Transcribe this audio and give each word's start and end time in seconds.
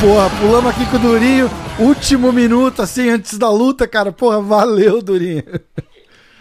Porra, 0.00 0.30
pulamos 0.38 0.70
aqui 0.70 0.84
com 0.90 0.96
o 0.96 1.00
Durinho, 1.00 1.50
último 1.78 2.30
minuto, 2.30 2.82
assim, 2.82 3.08
antes 3.08 3.38
da 3.38 3.50
luta, 3.50 3.88
cara. 3.88 4.12
Porra, 4.12 4.40
valeu, 4.40 5.02
Durinho. 5.02 5.42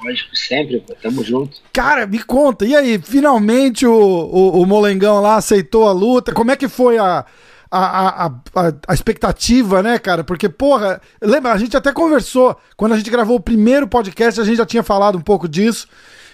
Lógico, 0.03 0.35
sempre, 0.35 0.81
pô, 0.81 0.93
tamo 1.01 1.23
junto. 1.23 1.57
Cara, 1.73 2.05
me 2.05 2.21
conta, 2.21 2.65
e 2.65 2.75
aí, 2.75 2.99
finalmente 3.01 3.87
o, 3.87 3.93
o, 3.93 4.61
o 4.61 4.65
Molengão 4.65 5.19
lá 5.21 5.37
aceitou 5.37 5.87
a 5.87 5.91
luta? 5.91 6.31
Como 6.31 6.51
é 6.51 6.55
que 6.55 6.67
foi 6.67 6.97
a, 6.97 7.25
a, 7.69 8.25
a, 8.25 8.27
a, 8.27 8.73
a 8.87 8.93
expectativa, 8.93 9.81
né, 9.81 9.99
cara? 9.99 10.23
Porque, 10.23 10.47
porra, 10.49 11.01
lembra, 11.21 11.51
a 11.51 11.57
gente 11.57 11.75
até 11.75 11.91
conversou, 11.91 12.55
quando 12.75 12.93
a 12.93 12.97
gente 12.97 13.09
gravou 13.09 13.37
o 13.37 13.41
primeiro 13.41 13.87
podcast, 13.87 14.39
a 14.39 14.43
gente 14.43 14.57
já 14.57 14.65
tinha 14.65 14.83
falado 14.83 15.17
um 15.17 15.21
pouco 15.21 15.47
disso. 15.47 15.87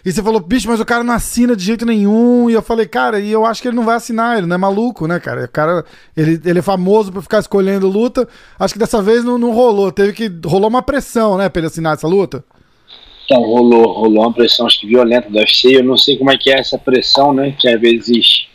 E 0.03 0.11
você 0.11 0.23
falou, 0.23 0.39
bicho, 0.39 0.67
mas 0.67 0.79
o 0.79 0.85
cara 0.85 1.03
não 1.03 1.13
assina 1.13 1.55
de 1.55 1.63
jeito 1.63 1.85
nenhum. 1.85 2.49
E 2.49 2.53
eu 2.53 2.61
falei, 2.61 2.87
cara, 2.87 3.19
e 3.19 3.31
eu 3.31 3.45
acho 3.45 3.61
que 3.61 3.67
ele 3.67 3.75
não 3.75 3.85
vai 3.85 3.95
assinar, 3.95 4.37
ele 4.37 4.47
não 4.47 4.55
é 4.55 4.57
maluco, 4.57 5.07
né, 5.07 5.19
cara? 5.19 5.45
O 5.45 5.47
cara, 5.47 5.85
ele, 6.17 6.41
ele 6.43 6.59
é 6.59 6.61
famoso 6.63 7.11
por 7.11 7.21
ficar 7.21 7.39
escolhendo 7.39 7.87
luta. 7.87 8.27
Acho 8.59 8.73
que 8.73 8.79
dessa 8.79 9.01
vez 9.01 9.23
não, 9.23 9.37
não 9.37 9.51
rolou. 9.51 9.91
Teve 9.91 10.13
que. 10.13 10.31
Rolou 10.47 10.69
uma 10.69 10.81
pressão, 10.81 11.37
né, 11.37 11.49
pra 11.49 11.59
ele 11.59 11.67
assinar 11.67 11.93
essa 11.93 12.07
luta? 12.07 12.43
Então, 13.25 13.41
rolou, 13.43 13.93
rolou 13.93 14.23
uma 14.23 14.33
pressão, 14.33 14.65
acho 14.65 14.81
que 14.81 14.87
violenta 14.87 15.29
do 15.29 15.37
UFC. 15.37 15.77
Eu 15.77 15.83
não 15.83 15.97
sei 15.97 16.17
como 16.17 16.31
é 16.31 16.37
que 16.37 16.51
é 16.51 16.59
essa 16.59 16.77
pressão, 16.77 17.31
né? 17.31 17.55
Que 17.57 17.69
às 17.69 17.79
vezes 17.79 18.47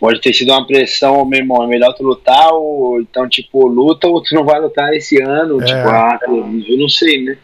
pode 0.00 0.20
ter 0.20 0.32
sido 0.32 0.50
uma 0.50 0.66
pressão, 0.66 1.24
meu 1.26 1.40
irmão, 1.40 1.62
é 1.62 1.66
melhor 1.66 1.92
tu 1.92 2.02
lutar, 2.02 2.48
ou 2.52 3.00
então, 3.00 3.28
tipo, 3.28 3.68
luta 3.68 4.08
ou 4.08 4.22
tu 4.22 4.34
não 4.34 4.44
vai 4.44 4.58
lutar 4.58 4.92
esse 4.94 5.22
ano. 5.22 5.62
É. 5.62 5.64
Tipo, 5.66 5.88
ah, 5.88 6.18
eu 6.26 6.78
não 6.78 6.88
sei, 6.88 7.22
né? 7.22 7.36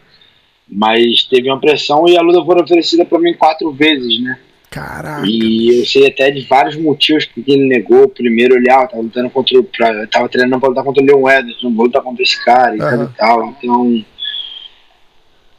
Mas 0.69 1.23
teve 1.23 1.49
uma 1.49 1.59
pressão 1.59 2.07
e 2.07 2.17
a 2.17 2.21
luta 2.21 2.43
foi 2.43 2.61
oferecida 2.61 3.05
pra 3.05 3.19
mim 3.19 3.33
quatro 3.35 3.71
vezes, 3.71 4.21
né? 4.21 4.37
Caraca. 4.69 5.25
E 5.25 5.79
eu 5.79 5.85
sei 5.85 6.07
até 6.07 6.29
de 6.29 6.41
vários 6.41 6.75
motivos 6.75 7.25
porque 7.25 7.51
ele 7.51 7.67
negou. 7.67 8.09
Primeiro, 8.09 8.55
ele 8.55 8.69
ah, 8.69 8.85
tava 8.85 9.01
lutando 9.01 9.29
contra 9.29 9.57
o. 9.57 9.63
Pra, 9.63 10.07
tava 10.07 10.27
treinando 10.27 10.59
pra 10.59 10.69
lutar 10.69 10.83
contra 10.83 11.01
o 11.01 11.05
Leon 11.05 11.29
Ederson, 11.29 11.69
não 11.69 11.75
vou 11.75 11.85
lutar 11.85 12.01
contra 12.01 12.21
esse 12.21 12.43
cara 12.43 12.75
e 12.75 12.79
tal 12.79 12.89
Aham. 12.89 13.11
e 13.13 13.17
tal. 13.17 13.45
Então. 13.45 14.05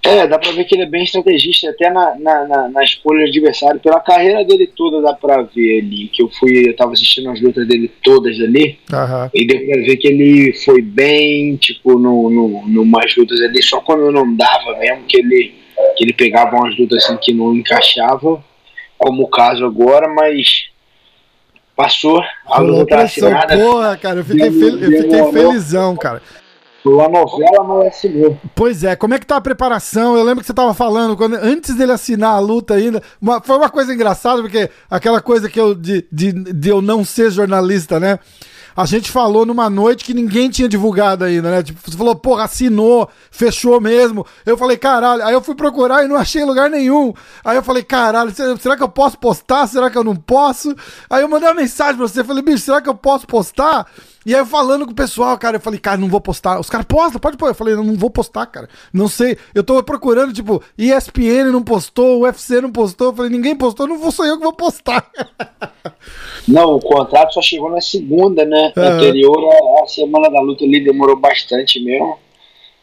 É, 0.08 0.26
dá 0.26 0.38
pra 0.38 0.52
ver 0.52 0.64
que 0.64 0.74
ele 0.74 0.84
é 0.84 0.86
bem 0.86 1.04
estrategista, 1.04 1.68
até 1.70 1.90
na, 1.90 2.14
na, 2.18 2.44
na, 2.46 2.68
na 2.68 2.82
escolha 2.84 3.24
de 3.24 3.38
adversário. 3.38 3.78
Pela 3.80 4.00
carreira 4.00 4.44
dele 4.44 4.66
toda 4.74 5.02
dá 5.02 5.12
pra 5.12 5.42
ver 5.42 5.80
ali. 5.82 6.08
Que 6.08 6.22
eu 6.22 6.30
fui, 6.30 6.68
eu 6.68 6.74
tava 6.76 6.92
assistindo 6.92 7.28
as 7.30 7.40
lutas 7.40 7.66
dele 7.68 7.90
todas 8.02 8.40
ali. 8.40 8.78
Aham. 8.92 9.30
E 9.34 9.46
deu 9.46 9.58
pra 9.66 9.82
ver 9.82 9.96
que 9.96 10.08
ele 10.08 10.52
foi 10.64 10.80
bem, 10.80 11.56
tipo, 11.56 11.98
no, 11.98 12.30
no, 12.30 12.66
numas 12.68 13.14
lutas 13.16 13.40
ali, 13.42 13.62
só 13.62 13.80
quando 13.80 14.10
não 14.10 14.34
dava 14.34 14.76
mesmo, 14.78 15.04
que 15.06 15.18
ele, 15.18 15.54
que 15.96 16.04
ele 16.04 16.12
pegava 16.14 16.56
umas 16.56 16.76
lutas 16.78 17.04
assim 17.04 17.16
que 17.18 17.32
não 17.34 17.54
encaixava, 17.54 18.42
como 18.96 19.24
o 19.24 19.28
caso 19.28 19.64
agora, 19.64 20.08
mas 20.08 20.64
passou, 21.76 22.20
a 22.46 22.58
luta 22.60 22.96
tá 22.96 23.02
assinada, 23.02 23.56
Porra, 23.56 23.96
cara, 23.96 24.18
eu 24.20 24.24
fiquei, 24.24 24.50
fel- 24.50 24.78
eu 24.78 25.02
fiquei 25.02 25.32
felizão, 25.32 25.96
cara. 25.96 26.20
Foi 26.96 27.04
a 27.04 27.08
novela, 27.08 27.64
mas 27.64 27.86
assinou. 27.88 28.38
Pois 28.54 28.84
é, 28.84 28.96
como 28.96 29.14
é 29.14 29.18
que 29.18 29.26
tá 29.26 29.36
a 29.36 29.40
preparação? 29.40 30.16
Eu 30.16 30.22
lembro 30.24 30.40
que 30.40 30.46
você 30.46 30.54
tava 30.54 30.74
falando, 30.74 31.16
quando, 31.16 31.34
antes 31.34 31.74
dele 31.74 31.92
assinar 31.92 32.32
a 32.34 32.38
luta 32.38 32.74
ainda, 32.74 33.02
uma- 33.20 33.40
foi 33.40 33.56
uma 33.56 33.70
coisa 33.70 33.92
engraçada, 33.94 34.40
porque 34.42 34.70
aquela 34.90 35.20
coisa 35.20 35.48
que 35.48 35.58
eu, 35.60 35.74
de, 35.74 36.06
de, 36.10 36.32
de 36.32 36.68
eu 36.68 36.80
não 36.82 37.04
ser 37.04 37.30
jornalista, 37.30 37.98
né? 38.00 38.18
A 38.76 38.86
gente 38.86 39.10
falou 39.10 39.44
numa 39.44 39.68
noite 39.68 40.04
que 40.04 40.14
ninguém 40.14 40.48
tinha 40.48 40.68
divulgado 40.68 41.24
ainda, 41.24 41.50
né? 41.50 41.64
Tipo, 41.64 41.80
você 41.84 41.96
falou, 41.96 42.14
porra, 42.14 42.44
assinou, 42.44 43.08
fechou 43.28 43.80
mesmo. 43.80 44.24
Eu 44.46 44.56
falei, 44.56 44.76
caralho. 44.76 45.24
Aí 45.24 45.34
eu 45.34 45.40
fui 45.42 45.56
procurar 45.56 46.04
e 46.04 46.06
não 46.08 46.14
achei 46.14 46.44
lugar 46.44 46.70
nenhum. 46.70 47.12
Aí 47.44 47.56
eu 47.56 47.62
falei, 47.64 47.82
caralho, 47.82 48.32
será 48.60 48.76
que 48.76 48.82
eu 48.84 48.88
posso 48.88 49.18
postar? 49.18 49.66
Será 49.66 49.90
que 49.90 49.98
eu 49.98 50.04
não 50.04 50.14
posso? 50.14 50.76
Aí 51.10 51.22
eu 51.22 51.28
mandei 51.28 51.48
uma 51.48 51.56
mensagem 51.60 51.96
pra 51.96 52.06
você, 52.06 52.22
falei, 52.22 52.40
bicho, 52.40 52.58
será 52.58 52.80
que 52.80 52.88
eu 52.88 52.94
posso 52.94 53.26
postar? 53.26 53.84
E 54.26 54.34
aí 54.34 54.40
eu 54.40 54.46
falando 54.46 54.84
com 54.84 54.92
o 54.92 54.94
pessoal, 54.94 55.38
cara, 55.38 55.56
eu 55.56 55.60
falei, 55.60 55.78
cara, 55.78 55.96
não 55.96 56.08
vou 56.08 56.20
postar. 56.20 56.58
Os 56.58 56.68
caras 56.68 56.86
postam, 56.86 57.20
pode 57.20 57.36
pôr. 57.36 57.48
Eu 57.48 57.54
falei, 57.54 57.74
não, 57.74 57.84
não 57.84 57.94
vou 57.94 58.10
postar, 58.10 58.46
cara. 58.46 58.68
Não 58.92 59.08
sei. 59.08 59.38
Eu 59.54 59.62
tô 59.62 59.82
procurando, 59.82 60.32
tipo, 60.32 60.62
ESPN 60.76 61.50
não 61.52 61.62
postou, 61.62 62.22
UFC 62.22 62.60
não 62.60 62.72
postou. 62.72 63.08
Eu 63.08 63.14
falei, 63.14 63.30
ninguém 63.30 63.56
postou, 63.56 63.86
não 63.86 63.98
vou 63.98 64.10
sou 64.10 64.26
eu 64.26 64.36
que 64.36 64.42
vou 64.42 64.52
postar. 64.52 65.08
Não, 66.46 66.76
o 66.76 66.80
contrato 66.80 67.34
só 67.34 67.42
chegou 67.42 67.70
na 67.70 67.80
segunda, 67.80 68.42
né? 68.42 68.72
Aham. 68.74 68.96
Anterior, 68.96 69.36
a, 69.36 69.84
a 69.84 69.86
semana 69.86 70.30
da 70.30 70.40
luta 70.40 70.64
ali 70.64 70.82
demorou 70.82 71.16
bastante 71.16 71.78
mesmo. 71.78 72.18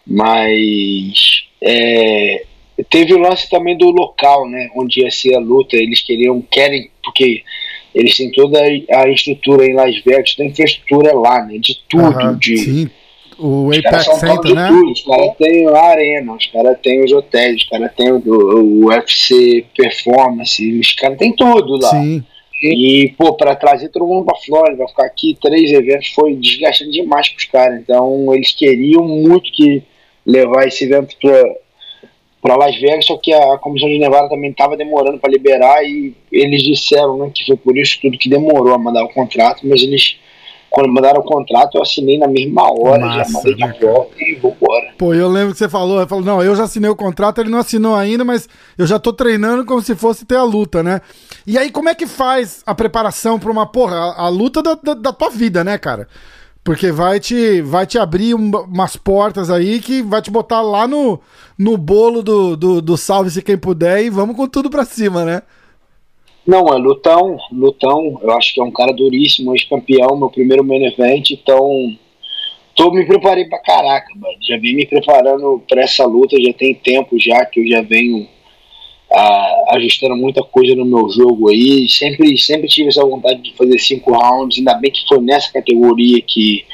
Mas 0.05 1.47
é, 1.59 2.45
teve 2.89 3.13
o 3.13 3.19
lance 3.19 3.49
também 3.49 3.75
do 3.75 3.89
local, 3.89 4.47
né? 4.47 4.69
Onde 4.75 5.01
ia 5.01 5.09
ser 5.09 5.35
a 5.35 5.39
luta. 5.39 5.75
Eles 5.75 6.01
queriam, 6.01 6.41
querem, 6.41 6.91
porque 7.03 7.43
eles 7.95 8.17
têm 8.17 8.29
toda 8.29 8.59
a 8.59 9.09
estrutura 9.09 9.65
em 9.65 9.73
Las 9.73 9.95
Vegas, 10.03 10.35
toda 10.35 10.49
a 10.49 10.51
infraestrutura 10.51 11.13
lá, 11.13 11.45
né? 11.45 11.57
De 11.57 11.79
tudo. 11.89 12.03
Aham, 12.03 12.37
de, 12.37 12.57
Sim. 12.57 12.89
O 13.37 13.69
Apex 13.71 14.05
Center, 14.19 14.53
né? 14.53 14.67
tudo. 14.67 14.91
Os 14.91 15.01
caras 15.03 15.37
têm 15.37 15.67
a 15.67 15.81
arena, 15.81 16.33
os 16.33 16.45
caras 16.47 16.77
têm 16.81 17.03
os 17.03 17.11
hotéis, 17.11 17.63
os 17.63 17.69
caras 17.69 17.91
têm 17.95 18.11
o, 18.11 18.21
o 18.25 18.85
UFC 18.87 19.65
Performance, 19.75 20.79
os 20.79 20.93
caras 20.93 21.17
têm 21.17 21.33
tudo 21.33 21.77
lá. 21.77 21.89
Sim. 21.89 22.23
E, 22.61 23.13
pô, 23.17 23.33
pra 23.33 23.55
trazer 23.55 23.89
todo 23.89 24.07
mundo 24.07 24.25
pra 24.25 24.35
Flórida, 24.37 24.77
vai 24.77 24.87
ficar 24.87 25.05
aqui 25.05 25.37
três 25.41 25.71
eventos, 25.71 26.09
foi 26.09 26.35
desgastante 26.35 26.91
demais 26.91 27.29
pros 27.29 27.45
caras. 27.45 27.81
Então, 27.81 28.33
eles 28.33 28.53
queriam 28.53 29.05
muito 29.05 29.51
que 29.51 29.83
levar 30.25 30.67
esse 30.67 30.85
evento 30.85 31.15
pra, 31.21 31.43
pra 32.45 32.55
Las 32.55 32.79
Vegas, 32.79 33.07
só 33.07 33.17
que 33.17 33.33
a 33.33 33.57
Comissão 33.57 33.89
de 33.89 33.97
Nevada 33.97 34.29
também 34.29 34.53
tava 34.53 34.77
demorando 34.77 35.17
pra 35.17 35.31
liberar 35.31 35.83
e 35.83 36.13
eles 36.31 36.61
disseram, 36.61 37.17
né, 37.17 37.31
que 37.33 37.43
foi 37.43 37.57
por 37.57 37.75
isso 37.75 37.97
tudo 37.99 38.19
que 38.19 38.29
demorou 38.29 38.75
a 38.75 38.77
mandar 38.77 39.03
o 39.03 39.09
contrato, 39.09 39.61
mas 39.63 39.81
eles, 39.81 40.19
quando 40.69 40.93
mandaram 40.93 41.21
o 41.21 41.23
contrato, 41.23 41.75
eu 41.75 41.81
assinei 41.81 42.19
na 42.19 42.27
mesma 42.27 42.71
hora, 42.71 43.01
já 43.01 43.17
Massa, 43.17 43.31
mandei 43.31 43.55
né, 43.55 43.73
de 43.73 43.83
volta 43.83 44.15
e 44.19 44.35
vambora. 44.35 44.93
Pô, 44.95 45.11
eu 45.15 45.27
lembro 45.27 45.53
que 45.53 45.57
você 45.57 45.67
falou, 45.67 45.97
ele 45.97 46.07
falou, 46.07 46.23
não, 46.23 46.43
eu 46.43 46.55
já 46.55 46.65
assinei 46.65 46.89
o 46.89 46.95
contrato, 46.95 47.41
ele 47.41 47.49
não 47.49 47.57
assinou 47.57 47.95
ainda, 47.95 48.23
mas 48.23 48.47
eu 48.77 48.85
já 48.85 48.99
tô 48.99 49.11
treinando 49.11 49.65
como 49.65 49.81
se 49.81 49.95
fosse 49.95 50.23
ter 50.23 50.35
a 50.35 50.43
luta, 50.43 50.83
né? 50.83 51.01
E 51.47 51.57
aí, 51.57 51.71
como 51.71 51.89
é 51.89 51.95
que 51.95 52.05
faz 52.05 52.61
a 52.63 52.75
preparação 52.75 53.39
pra 53.39 53.51
uma, 53.51 53.65
porra, 53.65 53.95
a, 53.95 54.25
a 54.25 54.29
luta 54.29 54.61
da, 54.61 54.75
da, 54.75 54.93
da 54.93 55.11
tua 55.11 55.31
vida, 55.31 55.63
né, 55.63 55.79
cara? 55.79 56.07
Porque 56.65 56.91
vai 56.91 57.19
te, 57.19 57.61
vai 57.61 57.85
te 57.85 57.97
abrir 57.99 58.33
um- 58.33 58.49
umas 58.49 58.97
portas 58.97 59.49
aí 59.51 59.79
que 59.79 60.01
vai 60.01 60.21
te 60.21 60.31
botar 60.31 60.61
lá 60.61 60.87
no, 60.87 61.19
no 61.57 61.77
bolo 61.77 62.23
do, 62.23 62.57
do, 62.57 62.81
do 62.81 62.97
salve-se 62.97 63.41
quem 63.43 63.57
puder 63.57 64.03
e 64.03 64.09
vamos 64.09 64.35
com 64.35 64.47
tudo 64.47 64.69
pra 64.69 64.83
cima, 64.83 65.23
né? 65.23 65.43
Não, 66.45 66.67
é 66.69 66.77
lutão, 66.77 67.37
lutão. 67.51 68.19
Eu 68.21 68.31
acho 68.31 68.53
que 68.53 68.59
é 68.59 68.63
um 68.63 68.71
cara 68.71 68.91
duríssimo, 68.93 69.53
ex-campeão, 69.55 70.17
meu 70.17 70.29
primeiro 70.29 70.63
main 70.63 70.85
event, 70.85 71.29
então 71.31 71.95
tô 72.75 72.91
me 72.91 73.05
preparei 73.05 73.45
pra 73.45 73.59
caraca, 73.59 74.07
mano. 74.15 74.35
Já 74.41 74.57
vim 74.57 74.75
me 74.75 74.87
preparando 74.87 75.61
pra 75.67 75.83
essa 75.83 76.05
luta, 76.05 76.35
já 76.41 76.51
tem 76.53 76.73
tempo 76.73 77.15
já 77.19 77.45
que 77.45 77.59
eu 77.61 77.67
já 77.67 77.81
venho 77.83 78.27
ajustando 79.69 80.15
muita 80.15 80.43
coisa 80.43 80.75
no 80.75 80.85
meu 80.85 81.09
jogo 81.09 81.49
aí. 81.49 81.87
Sempre, 81.89 82.37
sempre 82.37 82.67
tive 82.67 82.89
essa 82.89 83.05
vontade 83.05 83.41
de 83.41 83.53
fazer 83.55 83.77
cinco 83.79 84.11
rounds, 84.11 84.57
ainda 84.57 84.73
bem 84.75 84.91
que 84.91 85.07
foi 85.07 85.19
nessa 85.21 85.51
categoria 85.51 86.21
que 86.21 86.65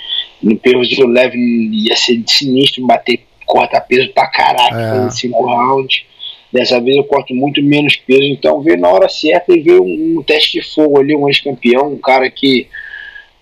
no 0.42 0.58
peso 0.58 0.82
de 0.82 1.04
leve 1.06 1.38
ia 1.38 1.96
ser 1.96 2.22
sinistro 2.26 2.86
bater 2.86 3.22
corta 3.46 3.80
peso 3.82 4.12
pra 4.14 4.28
caraca, 4.28 4.80
É. 4.80 4.90
fazer 4.92 5.12
cinco 5.12 5.46
rounds. 5.46 6.04
Dessa 6.52 6.82
vez 6.82 6.98
eu 6.98 7.04
corto 7.06 7.34
muito 7.34 7.62
menos 7.64 7.96
peso, 7.96 8.24
então 8.24 8.62
ver 8.62 8.78
na 8.78 8.90
hora 8.90 9.08
certa 9.08 9.54
e 9.56 9.62
ver 9.62 9.80
um, 9.80 10.18
um 10.20 10.24
teste 10.24 10.60
de 10.60 10.68
fogo 10.74 11.00
ali, 11.00 11.16
um 11.16 11.30
ex-campeão, 11.30 11.94
um 11.94 11.98
cara 11.98 12.30
que, 12.30 12.68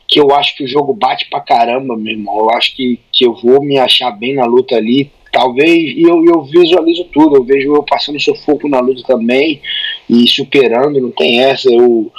que 0.08 0.20
eu 0.20 0.32
acho 0.36 0.56
que 0.56 0.64
o 0.64 0.68
jogo 0.68 0.94
bate 0.94 1.28
pra 1.28 1.40
caramba, 1.40 1.98
meu 1.98 2.14
irmão. 2.14 2.38
Eu 2.38 2.52
acho 2.52 2.76
que, 2.76 3.00
que 3.12 3.26
eu 3.26 3.34
vou 3.34 3.64
me 3.64 3.80
achar 3.80 4.12
bem 4.12 4.36
na 4.36 4.46
luta 4.46 4.76
ali. 4.76 5.10
Talvez, 5.31 5.98
e 5.98 6.02
eu, 6.04 6.24
eu 6.26 6.44
visualizo 6.44 7.04
tudo, 7.06 7.38
eu 7.38 7.44
vejo 7.44 7.76
eu 7.76 7.84
passando 7.84 8.20
sufoco 8.20 8.68
na 8.68 8.80
luta 8.80 9.04
também 9.06 9.62
e 10.10 10.28
superando, 10.28 11.00
não 11.00 11.12
tem 11.12 11.42
essa. 11.42 11.72
Eu, 11.72 12.12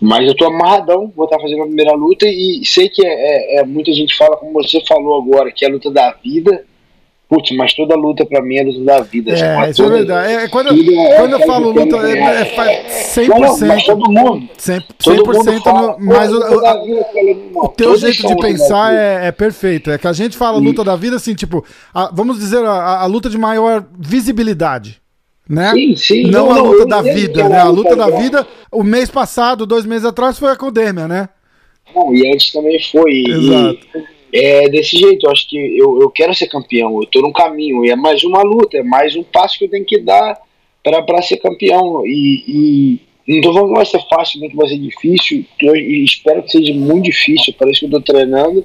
mas 0.00 0.26
eu 0.26 0.34
tô 0.36 0.46
amarradão, 0.46 1.12
vou 1.14 1.26
estar 1.26 1.38
fazendo 1.38 1.62
a 1.62 1.66
primeira 1.66 1.92
luta 1.94 2.26
e 2.26 2.62
sei 2.64 2.88
que 2.88 3.06
é, 3.06 3.10
é- 3.10 3.60
é- 3.60 3.64
muita 3.64 3.92
gente 3.92 4.16
fala, 4.16 4.36
como 4.36 4.52
você 4.52 4.80
falou 4.84 5.22
agora, 5.22 5.52
que 5.52 5.64
é 5.64 5.68
a 5.68 5.70
luta 5.70 5.90
da 5.90 6.10
vida. 6.24 6.64
Putz, 7.32 7.50
mas 7.56 7.72
toda 7.72 7.96
luta 7.96 8.26
pra 8.26 8.42
mim 8.42 8.56
é 8.56 8.62
luta 8.62 8.80
da 8.84 9.00
vida. 9.00 9.32
É, 9.32 9.70
isso 9.70 9.82
é 9.82 9.88
verdade. 9.88 10.32
É, 10.34 10.48
quando, 10.48 10.68
é, 10.68 11.16
quando 11.16 11.32
eu 11.32 11.40
falo 11.46 11.70
luta, 11.70 11.96
é, 12.06 12.18
é, 12.18 12.42
é 12.42 13.04
100%. 13.14 13.86
todo 13.86 14.12
mundo. 14.12 14.48
100%, 14.58 14.82
100% 15.00 15.62
fala, 15.62 15.96
no, 15.98 16.06
mas 16.06 16.30
o, 16.30 16.38
o, 16.38 17.64
o 17.64 17.68
teu 17.68 17.96
jeito 17.96 18.26
de 18.26 18.36
pensar 18.36 18.92
é, 18.92 19.28
é, 19.28 19.32
perfeito. 19.32 19.90
É 19.90 19.96
que 19.96 20.06
a 20.06 20.12
gente 20.12 20.36
fala 20.36 20.58
luta 20.58 20.84
da 20.84 20.94
vida 20.94 21.16
assim, 21.16 21.34
tipo, 21.34 21.64
a, 21.94 22.10
vamos 22.12 22.38
dizer, 22.38 22.62
a, 22.66 23.00
a, 23.00 23.06
luta 23.06 23.30
de 23.30 23.38
maior 23.38 23.82
visibilidade. 23.98 25.00
Né? 25.48 25.72
Sim, 25.72 25.96
sim. 25.96 26.30
Não, 26.30 26.50
não 26.50 26.52
a 26.52 26.60
luta 26.60 26.84
da 26.84 27.00
vida, 27.00 27.48
né? 27.48 27.60
A 27.60 27.68
luta 27.68 27.96
da 27.96 28.10
vida, 28.10 28.46
o 28.70 28.82
mês 28.82 29.08
passado, 29.08 29.64
dois 29.64 29.86
meses 29.86 30.04
atrás, 30.04 30.38
foi 30.38 30.50
a 30.50 30.56
Condemia, 30.56 31.08
né? 31.08 31.30
Não, 31.94 32.14
e 32.14 32.30
antes 32.30 32.52
também 32.52 32.78
foi. 32.90 33.24
Exato. 33.26 33.86
E 33.94 34.21
é 34.32 34.68
desse 34.68 34.96
jeito, 34.96 35.26
eu 35.26 35.30
acho 35.30 35.48
que 35.48 35.56
eu, 35.56 36.00
eu 36.00 36.10
quero 36.10 36.34
ser 36.34 36.46
campeão, 36.46 37.00
eu 37.00 37.06
tô 37.06 37.20
no 37.20 37.32
caminho, 37.32 37.84
e 37.84 37.90
é 37.90 37.96
mais 37.96 38.24
uma 38.24 38.42
luta, 38.42 38.78
é 38.78 38.82
mais 38.82 39.14
um 39.14 39.22
passo 39.22 39.58
que 39.58 39.66
eu 39.66 39.70
tenho 39.70 39.84
que 39.84 40.00
dar 40.00 40.38
para 40.82 41.22
ser 41.22 41.36
campeão. 41.36 42.02
E, 42.06 42.98
e 43.26 43.34
não 43.34 43.40
tô 43.42 43.52
falando 43.52 43.68
que 43.68 43.76
vai 43.76 43.86
ser 43.86 44.02
fácil, 44.08 44.40
nem 44.40 44.50
que 44.50 44.56
vai 44.56 44.68
ser 44.68 44.78
difícil, 44.78 45.44
eu 45.60 45.76
espero 45.76 46.42
que 46.42 46.52
seja 46.52 46.72
muito 46.72 47.04
difícil, 47.04 47.54
parece 47.58 47.80
que 47.80 47.86
eu 47.86 47.90
tô 47.90 48.00
treinando, 48.00 48.64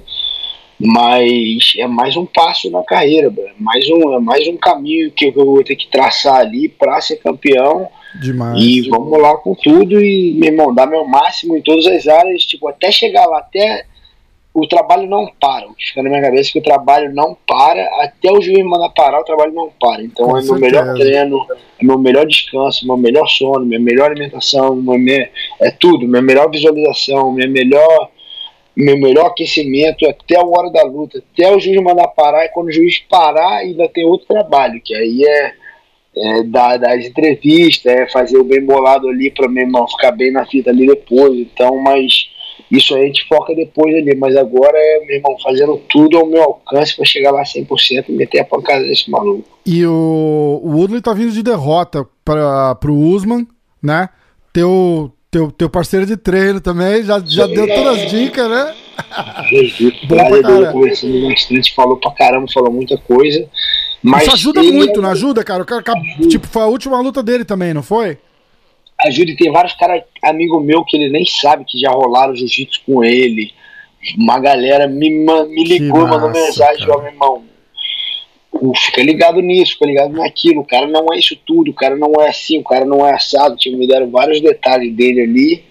mas 0.80 1.72
é 1.76 1.86
mais 1.86 2.16
um 2.16 2.24
passo 2.24 2.70
na 2.70 2.82
carreira, 2.82 3.32
é 3.36 3.52
mais 3.58 3.88
um, 3.90 4.14
é 4.14 4.20
mais 4.20 4.48
um 4.48 4.56
caminho 4.56 5.10
que 5.10 5.26
eu 5.26 5.32
vou 5.32 5.62
ter 5.62 5.76
que 5.76 5.88
traçar 5.88 6.36
ali 6.36 6.68
para 6.68 7.00
ser 7.00 7.16
campeão. 7.16 7.88
Demais. 8.20 8.62
E 8.62 8.88
vamos 8.88 9.20
lá 9.20 9.36
com 9.36 9.54
tudo 9.54 10.00
e, 10.00 10.32
meu 10.34 10.50
irmão, 10.50 10.74
dar 10.74 10.86
meu 10.86 11.04
máximo 11.04 11.56
em 11.56 11.62
todas 11.62 11.86
as 11.86 12.06
áreas, 12.06 12.44
tipo, 12.44 12.66
até 12.68 12.90
chegar 12.90 13.26
lá, 13.26 13.38
até 13.38 13.84
o 14.58 14.68
trabalho 14.68 15.08
não 15.08 15.30
para. 15.40 15.68
O 15.68 15.74
que 15.74 15.86
fica 15.86 16.02
na 16.02 16.08
minha 16.08 16.22
cabeça 16.22 16.50
é 16.50 16.52
que 16.52 16.58
o 16.58 16.62
trabalho 16.62 17.14
não 17.14 17.36
para, 17.46 17.82
até 18.02 18.30
o 18.30 18.40
juiz 18.40 18.64
mandar 18.64 18.90
parar, 18.90 19.20
o 19.20 19.24
trabalho 19.24 19.52
não 19.52 19.70
para. 19.80 20.02
Então 20.02 20.26
Com 20.26 20.36
é 20.36 20.42
certeza. 20.42 20.58
meu 20.58 20.70
melhor 20.70 20.94
treino, 20.94 21.46
é 21.80 21.84
meu 21.84 21.98
melhor 21.98 22.26
descanso, 22.26 22.86
meu 22.86 22.96
melhor 22.96 23.26
sono, 23.28 23.64
minha 23.64 23.80
melhor 23.80 24.10
alimentação, 24.10 24.74
minha, 24.74 25.30
é 25.60 25.70
tudo, 25.70 26.08
minha 26.08 26.22
melhor 26.22 26.50
visualização, 26.50 27.32
minha 27.32 27.48
melhor, 27.48 28.10
meu 28.76 28.98
melhor 28.98 29.26
aquecimento 29.26 30.08
até 30.08 30.36
a 30.36 30.44
hora 30.44 30.70
da 30.70 30.82
luta, 30.82 31.22
até 31.32 31.54
o 31.54 31.60
juiz 31.60 31.80
mandar 31.80 32.08
parar, 32.08 32.44
e 32.44 32.48
quando 32.48 32.68
o 32.68 32.72
juiz 32.72 32.98
parar, 33.08 33.58
ainda 33.58 33.88
tem 33.88 34.04
outro 34.04 34.26
trabalho, 34.26 34.80
que 34.84 34.94
aí 34.94 35.24
é, 35.24 35.52
é 36.16 36.42
dar, 36.44 36.78
dar 36.78 36.96
as 36.96 37.06
entrevistas, 37.06 37.92
é 37.92 38.08
fazer 38.08 38.38
o 38.38 38.44
bem 38.44 38.64
bolado 38.64 39.08
ali 39.08 39.30
para 39.30 39.48
meu 39.48 39.64
irmão 39.64 39.86
ficar 39.86 40.10
bem 40.10 40.32
na 40.32 40.44
fita 40.46 40.70
ali 40.70 40.86
depois. 40.86 41.38
Então, 41.38 41.76
mas 41.80 42.27
isso 42.70 42.94
aí 42.94 43.04
a 43.04 43.06
gente 43.06 43.26
foca 43.26 43.54
depois 43.54 43.94
ali, 43.94 44.14
mas 44.14 44.36
agora 44.36 44.76
é, 44.76 45.04
meu 45.06 45.16
irmão, 45.16 45.36
fazendo 45.42 45.80
tudo 45.88 46.18
ao 46.18 46.26
meu 46.26 46.42
alcance 46.42 46.94
para 46.94 47.04
chegar 47.04 47.30
lá 47.30 47.42
100% 47.42 48.04
e 48.08 48.12
meter 48.12 48.40
a 48.40 48.44
pancada 48.44 48.84
desse 48.84 49.10
maluco. 49.10 49.58
E 49.64 49.84
o, 49.86 50.60
o 50.62 50.76
Woodley 50.76 51.00
tá 51.00 51.14
vindo 51.14 51.32
de 51.32 51.42
derrota 51.42 52.06
para 52.24 52.74
pro 52.74 52.94
Usman, 52.94 53.46
né? 53.82 54.10
Teu, 54.52 55.10
teu, 55.30 55.50
teu 55.50 55.70
parceiro 55.70 56.04
de 56.04 56.16
treino 56.16 56.60
também, 56.60 57.02
já, 57.02 57.20
já 57.24 57.46
deu 57.46 57.66
todas 57.66 58.02
as 58.02 58.10
dicas, 58.10 58.48
né? 58.50 58.74
Jesus, 59.48 59.94
Bom 60.04 60.16
cara. 60.42 60.72
conversando 60.72 61.28
bastante, 61.28 61.74
falou 61.74 61.96
pra 61.96 62.10
caramba, 62.10 62.46
falou 62.52 62.72
muita 62.72 62.98
coisa. 62.98 63.48
Mas 64.02 64.22
Isso 64.22 64.32
ajuda 64.32 64.62
muito, 64.62 65.00
não 65.00 65.10
ajuda, 65.10 65.42
cara? 65.42 65.62
O 65.62 65.66
cara, 65.66 65.82
tipo, 66.28 66.46
foi 66.46 66.62
a 66.62 66.66
última 66.66 67.00
luta 67.00 67.22
dele 67.22 67.44
também, 67.44 67.74
não 67.74 67.82
foi? 67.82 68.18
Ajuda 69.06 69.30
e 69.30 69.36
tem 69.36 69.52
vários 69.52 69.74
caras, 69.74 70.02
amigo 70.22 70.60
meu, 70.60 70.84
que 70.84 70.96
ele 70.96 71.10
nem 71.10 71.24
sabe 71.24 71.64
que 71.64 71.78
já 71.78 71.90
rolaram 71.90 72.34
jiu-jitsu 72.34 72.82
com 72.84 73.04
ele. 73.04 73.52
Uma 74.16 74.38
galera 74.38 74.86
me, 74.86 75.10
me 75.10 75.64
ligou, 75.64 76.02
massa, 76.02 76.18
mandou 76.18 76.30
mensagem, 76.30 76.90
ó, 76.90 76.98
meu 76.98 77.12
irmão. 77.12 77.44
Fica 78.76 79.02
ligado 79.02 79.40
nisso, 79.40 79.72
fica 79.72 79.86
ligado 79.86 80.12
naquilo. 80.12 80.62
O 80.62 80.66
cara 80.66 80.86
não 80.86 81.12
é 81.12 81.18
isso 81.18 81.36
tudo, 81.46 81.70
o 81.70 81.74
cara 81.74 81.96
não 81.96 82.12
é 82.20 82.28
assim, 82.28 82.58
o 82.58 82.64
cara 82.64 82.84
não 82.84 83.06
é 83.06 83.12
assado. 83.12 83.56
Tipo, 83.56 83.76
me 83.76 83.86
deram 83.86 84.10
vários 84.10 84.40
detalhes 84.40 84.94
dele 84.94 85.22
ali. 85.22 85.64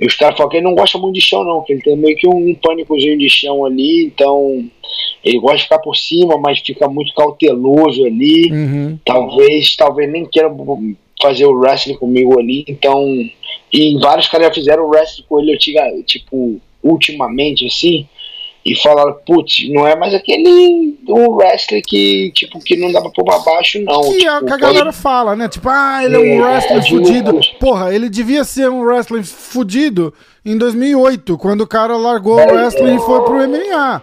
E 0.00 0.06
os 0.06 0.14
caras 0.14 0.36
falam 0.36 0.50
que 0.50 0.56
ele 0.56 0.64
não 0.64 0.74
gosta 0.74 0.96
muito 0.96 1.16
de 1.16 1.20
chão, 1.20 1.44
não, 1.44 1.62
que 1.62 1.72
ele 1.72 1.82
tem 1.82 1.96
meio 1.96 2.16
que 2.16 2.26
um, 2.26 2.50
um 2.50 2.54
pânicozinho 2.54 3.18
de 3.18 3.28
chão 3.28 3.64
ali, 3.64 4.06
então 4.06 4.64
ele 5.24 5.40
gosta 5.40 5.56
de 5.56 5.62
ficar 5.64 5.80
por 5.80 5.96
cima, 5.96 6.38
mas 6.38 6.60
fica 6.60 6.88
muito 6.88 7.12
cauteloso 7.14 8.04
ali. 8.04 8.50
Uhum. 8.50 8.98
Talvez, 9.04 9.74
talvez 9.74 10.10
nem 10.10 10.24
queira 10.24 10.48
fazer 11.20 11.46
o 11.46 11.58
wrestling 11.58 11.96
comigo 11.96 12.38
ali, 12.38 12.64
então. 12.68 13.04
E 13.72 13.98
vários 13.98 14.28
caras 14.28 14.48
já 14.48 14.54
fizeram 14.54 14.84
o 14.84 14.88
wrestling 14.88 15.24
com 15.28 15.40
ele, 15.40 15.52
eu 15.52 16.02
tipo, 16.04 16.60
ultimamente, 16.82 17.66
assim, 17.66 18.06
e 18.64 18.74
falaram, 18.76 19.16
putz, 19.26 19.68
não 19.70 19.86
é 19.86 19.96
mais 19.96 20.12
aquele 20.12 20.98
do 21.02 21.32
wrestling 21.32 21.80
que, 21.80 22.30
tipo, 22.34 22.58
que 22.58 22.76
não 22.76 22.92
dá 22.92 23.00
pra 23.00 23.10
pôr 23.10 23.24
pra 23.24 23.38
baixo, 23.38 23.80
não. 23.82 24.02
Que, 24.02 24.18
tipo, 24.18 24.30
a, 24.30 24.44
que 24.44 24.52
a 24.52 24.56
galera 24.56 24.92
fala, 24.92 25.34
né? 25.34 25.48
Tipo, 25.48 25.68
ah, 25.70 26.00
ele 26.04 26.16
é 26.16 26.18
um 26.18 26.42
é, 26.42 26.46
wrestling 26.46 26.78
é, 26.78 26.82
fudido. 26.82 27.40
Porra, 27.58 27.94
ele 27.94 28.10
devia 28.10 28.44
ser 28.44 28.68
um 28.68 28.82
wrestling 28.82 29.22
fudido 29.22 30.12
em 30.44 30.58
2008, 30.58 31.38
quando 31.38 31.62
o 31.62 31.66
cara 31.66 31.96
largou 31.96 32.38
é, 32.38 32.46
o 32.46 32.54
wrestling 32.54 32.96
e 32.96 33.00
foi 33.00 33.24
pro 33.24 33.48
MMA. 33.48 34.02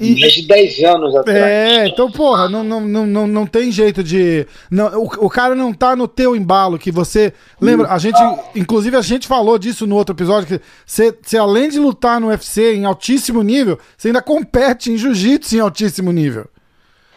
E, 0.00 0.18
mais 0.18 0.32
de 0.32 0.46
10 0.46 0.82
anos 0.84 1.14
atrás. 1.14 1.38
É, 1.38 1.86
então, 1.86 2.10
porra, 2.10 2.48
não, 2.48 2.64
não, 2.64 2.80
não, 2.80 3.26
não, 3.26 3.46
tem 3.46 3.70
jeito 3.70 4.02
de. 4.02 4.46
Não, 4.70 5.02
o, 5.02 5.26
o 5.26 5.28
cara 5.28 5.54
não 5.54 5.74
tá 5.74 5.94
no 5.94 6.08
teu 6.08 6.34
embalo, 6.34 6.78
que 6.78 6.90
você. 6.90 7.32
Lembra, 7.60 7.88
a 7.88 7.98
gente. 7.98 8.18
Inclusive, 8.56 8.96
a 8.96 9.02
gente 9.02 9.28
falou 9.28 9.58
disso 9.58 9.86
no 9.86 9.96
outro 9.96 10.14
episódio, 10.14 10.58
que 10.58 10.64
você, 10.86 11.14
você 11.20 11.36
além 11.36 11.68
de 11.68 11.78
lutar 11.78 12.20
no 12.20 12.28
UFC 12.28 12.74
em 12.74 12.86
altíssimo 12.86 13.42
nível, 13.42 13.78
você 13.96 14.08
ainda 14.08 14.22
compete 14.22 14.90
em 14.90 14.96
jiu-jitsu 14.96 15.56
em 15.56 15.60
altíssimo 15.60 16.10
nível. 16.10 16.46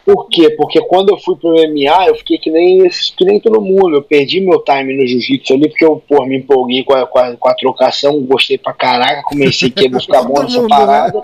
Por 0.05 0.27
quê? 0.27 0.49
Porque 0.49 0.81
quando 0.81 1.09
eu 1.09 1.17
fui 1.17 1.35
pro 1.37 1.51
MMA, 1.51 2.07
eu 2.07 2.15
fiquei 2.15 2.37
que 2.37 2.51
nem, 2.51 2.89
que 2.89 3.23
nem 3.23 3.39
todo 3.39 3.61
mundo. 3.61 3.95
Eu 3.95 4.03
perdi 4.03 4.41
meu 4.41 4.59
time 4.59 4.97
no 4.97 5.07
jiu-jitsu 5.07 5.53
ali, 5.53 5.69
porque 5.69 5.85
eu 5.85 6.03
pô, 6.07 6.25
me 6.25 6.39
empolguei 6.39 6.83
com 6.83 6.93
a, 6.93 7.07
com, 7.07 7.19
a, 7.19 7.35
com 7.37 7.49
a 7.49 7.55
trocação, 7.55 8.21
gostei 8.21 8.57
pra 8.57 8.73
caraca, 8.73 9.23
comecei 9.23 9.69
a 9.69 9.71
querer 9.71 10.01
ficar 10.01 10.23
bom 10.23 10.43
nessa 10.43 10.67
parada. 10.67 11.21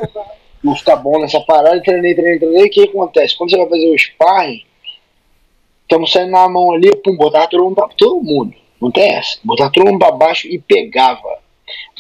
Não 0.64 0.76
ficar 0.76 0.98
bom 0.98 1.20
nessa 1.20 1.40
parada, 1.42 1.82
treinei, 1.82 2.14
treinei, 2.14 2.40
treinei. 2.40 2.66
O 2.66 2.70
que 2.70 2.84
acontece? 2.84 3.38
Quando 3.38 3.50
você 3.50 3.58
vai 3.58 3.70
fazer 3.70 3.88
o 3.88 3.98
sparring, 3.98 4.64
estamos 5.84 6.12
saindo 6.12 6.32
na 6.32 6.50
mão 6.50 6.74
ali, 6.74 6.94
pum, 6.98 7.16
botar 7.16 7.48
todo 7.48 7.64
mundo 7.64 7.76
pra 7.76 7.88
todo 7.88 8.22
mundo. 8.22 8.54
Não 8.82 8.92
tem 8.92 9.16
essa. 9.16 9.40
Botar 9.44 9.70
todo 9.70 9.88
mundo 9.88 10.00
pra 10.00 10.12
baixo 10.12 10.48
e 10.48 10.60
pegava. 10.60 11.40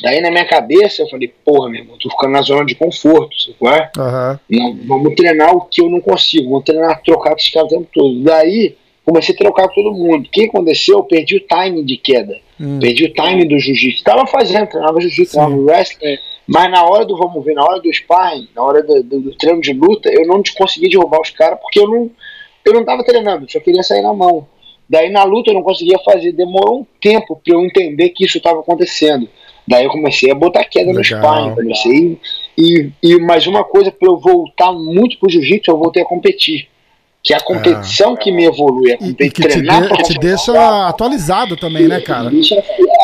Daí 0.01 0.21
na 0.21 0.31
minha 0.31 0.45
cabeça 0.45 1.01
eu 1.01 1.09
falei, 1.09 1.33
porra, 1.43 1.69
meu 1.69 1.81
irmão, 1.81 1.97
tô 1.99 2.09
ficando 2.09 2.31
na 2.31 2.41
zona 2.41 2.65
de 2.65 2.75
conforto, 2.75 3.35
sabe 3.39 3.55
Uhum. 3.97 4.39
Não, 4.49 4.87
vamos 4.87 5.15
treinar 5.15 5.55
o 5.55 5.61
que 5.61 5.81
eu 5.81 5.89
não 5.89 5.99
consigo, 5.99 6.49
vamos 6.49 6.65
treinar 6.65 7.01
trocar 7.03 7.31
com 7.31 7.37
esses 7.37 7.51
caras 7.51 7.71
o 7.71 7.75
tempo 7.75 7.89
todo. 7.93 8.23
Daí 8.23 8.75
comecei 9.05 9.35
a 9.35 9.37
trocar 9.37 9.67
com 9.67 9.75
todo 9.75 9.93
mundo. 9.93 10.25
O 10.25 10.29
que 10.29 10.45
aconteceu? 10.45 10.99
Eu 10.99 11.03
perdi 11.03 11.35
o 11.35 11.39
time 11.39 11.83
de 11.83 11.97
queda. 11.97 12.37
Hum. 12.59 12.79
Perdi 12.79 13.05
o 13.05 13.13
time 13.13 13.45
do 13.45 13.59
jiu-jitsu. 13.59 14.03
Tava 14.03 14.25
fazendo, 14.25 14.67
treinava 14.67 15.01
jiu-jitsu, 15.01 15.33
treinava 15.33 15.61
wrestling. 15.61 16.17
Mas 16.51 16.71
na 16.71 16.83
hora 16.83 17.05
do 17.05 17.15
vamos 17.15 17.45
ver, 17.45 17.53
na 17.53 17.63
hora 17.63 17.79
do 17.79 17.93
sparring, 17.93 18.47
na 18.55 18.63
hora 18.63 18.81
do, 18.81 19.03
do, 19.03 19.21
do 19.21 19.35
treino 19.35 19.61
de 19.61 19.71
luta, 19.71 20.09
eu 20.09 20.25
não 20.25 20.41
consegui 20.57 20.89
derrubar 20.89 21.21
os 21.21 21.29
caras 21.29 21.59
porque 21.61 21.79
eu 21.79 21.87
não, 21.87 22.09
eu 22.65 22.73
não 22.73 22.83
tava 22.83 23.03
treinando, 23.03 23.49
só 23.49 23.59
queria 23.59 23.83
sair 23.83 24.01
na 24.01 24.13
mão. 24.13 24.47
Daí 24.89 25.11
na 25.11 25.23
luta 25.23 25.51
eu 25.51 25.53
não 25.53 25.61
conseguia 25.61 25.99
fazer, 25.99 26.31
demorou 26.31 26.79
um 26.79 26.85
tempo 26.99 27.39
para 27.43 27.53
eu 27.53 27.63
entender 27.63 28.09
que 28.09 28.25
isso 28.25 28.39
estava 28.39 28.61
acontecendo. 28.61 29.29
Daí 29.67 29.83
eu 29.85 29.91
comecei 29.91 30.31
a 30.31 30.35
botar 30.35 30.63
queda 30.63 30.87
Legal. 30.87 30.97
no 30.97 31.05
sparring, 31.05 31.55
comecei 31.55 32.19
e, 32.57 32.89
e 33.03 33.19
mais 33.19 33.45
uma 33.45 33.63
coisa 33.63 33.91
para 33.91 34.09
eu 34.09 34.17
voltar 34.17 34.71
muito 34.71 35.19
pro 35.19 35.29
jiu-jitsu, 35.29 35.69
eu 35.69 35.77
voltei 35.77 36.01
a 36.01 36.05
competir. 36.05 36.67
Que 37.23 37.33
é 37.33 37.37
a 37.37 37.41
competição 37.41 38.13
é. 38.13 38.17
que 38.17 38.31
me 38.31 38.45
evolui, 38.45 38.91
é 38.93 38.97
e, 38.99 39.09
e 39.11 39.29
que 39.29 39.47
te, 39.47 39.61
de, 39.61 40.03
te 40.03 40.17
deixa 40.17 40.87
atualizado 40.87 41.55
também, 41.55 41.87
né, 41.87 42.01
cara? 42.01 42.31
Me 42.31 42.37
deixa 42.37 42.57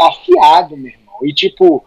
afiado, 0.08 0.75
meu 0.75 0.92
irmão. 0.92 1.16
E 1.24 1.34
tipo, 1.34 1.84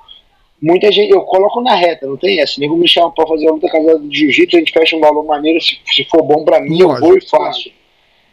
muita 0.61 0.91
gente, 0.91 1.11
eu 1.11 1.23
coloco 1.23 1.61
na 1.61 1.75
reta, 1.75 2.07
não 2.07 2.17
tem 2.17 2.41
essa. 2.41 2.61
Nego 2.61 2.77
me 2.77 2.89
chama 2.89 3.11
pra 3.13 3.27
fazer 3.27 3.47
uma 3.47 3.55
luta 3.55 3.69
casada 3.69 3.99
de 4.01 4.19
jiu-jitsu, 4.19 4.57
a 4.57 4.59
gente 4.59 4.73
fecha 4.73 4.97
um 4.97 5.01
valor 5.01 5.25
maneiro, 5.25 5.61
se, 5.61 5.79
se 5.87 6.05
for 6.05 6.23
bom 6.23 6.45
pra 6.45 6.61
mim, 6.61 6.83
Lógico. 6.83 6.93
eu 6.93 7.09
vou 7.09 7.19
e 7.19 7.29
faço. 7.29 7.71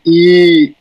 E, 0.05 0.73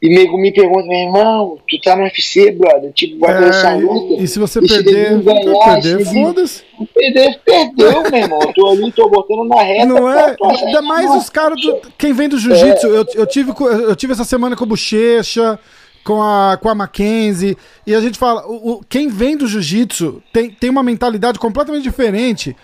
e 0.00 0.08
nego 0.08 0.38
me 0.38 0.52
pergunta, 0.52 0.86
meu 0.86 0.98
irmão, 0.98 1.58
tu 1.68 1.80
tá 1.80 1.96
no 1.96 2.04
UFC, 2.04 2.52
brother, 2.52 2.92
tipo, 2.92 3.18
vai 3.18 3.44
é, 3.44 3.48
essa 3.48 3.74
luta. 3.74 4.22
E 4.22 4.26
se 4.26 4.38
você 4.38 4.60
e 4.60 4.66
perder, 4.66 5.18
se 5.18 5.22
ganhar, 5.22 5.80
perder, 5.80 6.04
foda-se. 6.04 6.62
Perder, 6.94 7.40
perdeu, 7.44 8.02
meu 8.10 8.20
irmão. 8.20 8.40
Eu 8.42 8.52
tô 8.52 8.66
ali, 8.68 8.92
tô 8.92 9.08
botando 9.08 9.44
na 9.44 9.62
reta. 9.62 9.86
Não 9.86 10.08
é? 10.08 10.36
Ainda 10.42 10.82
mais 10.82 11.10
os 11.10 11.30
caras. 11.30 11.60
Quem 11.96 12.12
vem 12.12 12.28
do 12.28 12.38
jiu-jitsu, 12.38 12.86
é. 12.86 12.90
eu, 12.90 13.06
eu, 13.14 13.26
tive, 13.26 13.52
eu 13.60 13.94
tive 13.94 14.12
essa 14.12 14.24
semana 14.24 14.56
com 14.56 14.64
o 14.64 14.66
Bochecha 14.68 15.58
com 16.04 16.22
a, 16.22 16.56
com 16.60 16.68
a 16.68 16.74
Mackenzie. 16.74 17.56
E 17.86 17.94
a 17.94 18.00
gente 18.00 18.18
fala, 18.18 18.46
o, 18.46 18.72
o 18.72 18.84
quem 18.84 19.08
vem 19.08 19.36
do 19.36 19.46
jiu-jitsu 19.46 20.22
tem, 20.32 20.50
tem 20.50 20.70
uma 20.70 20.82
mentalidade 20.82 21.38
completamente 21.38 21.82
diferente 21.82 22.56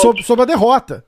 sobre, 0.00 0.22
sobre 0.22 0.42
a 0.42 0.46
derrota, 0.46 1.04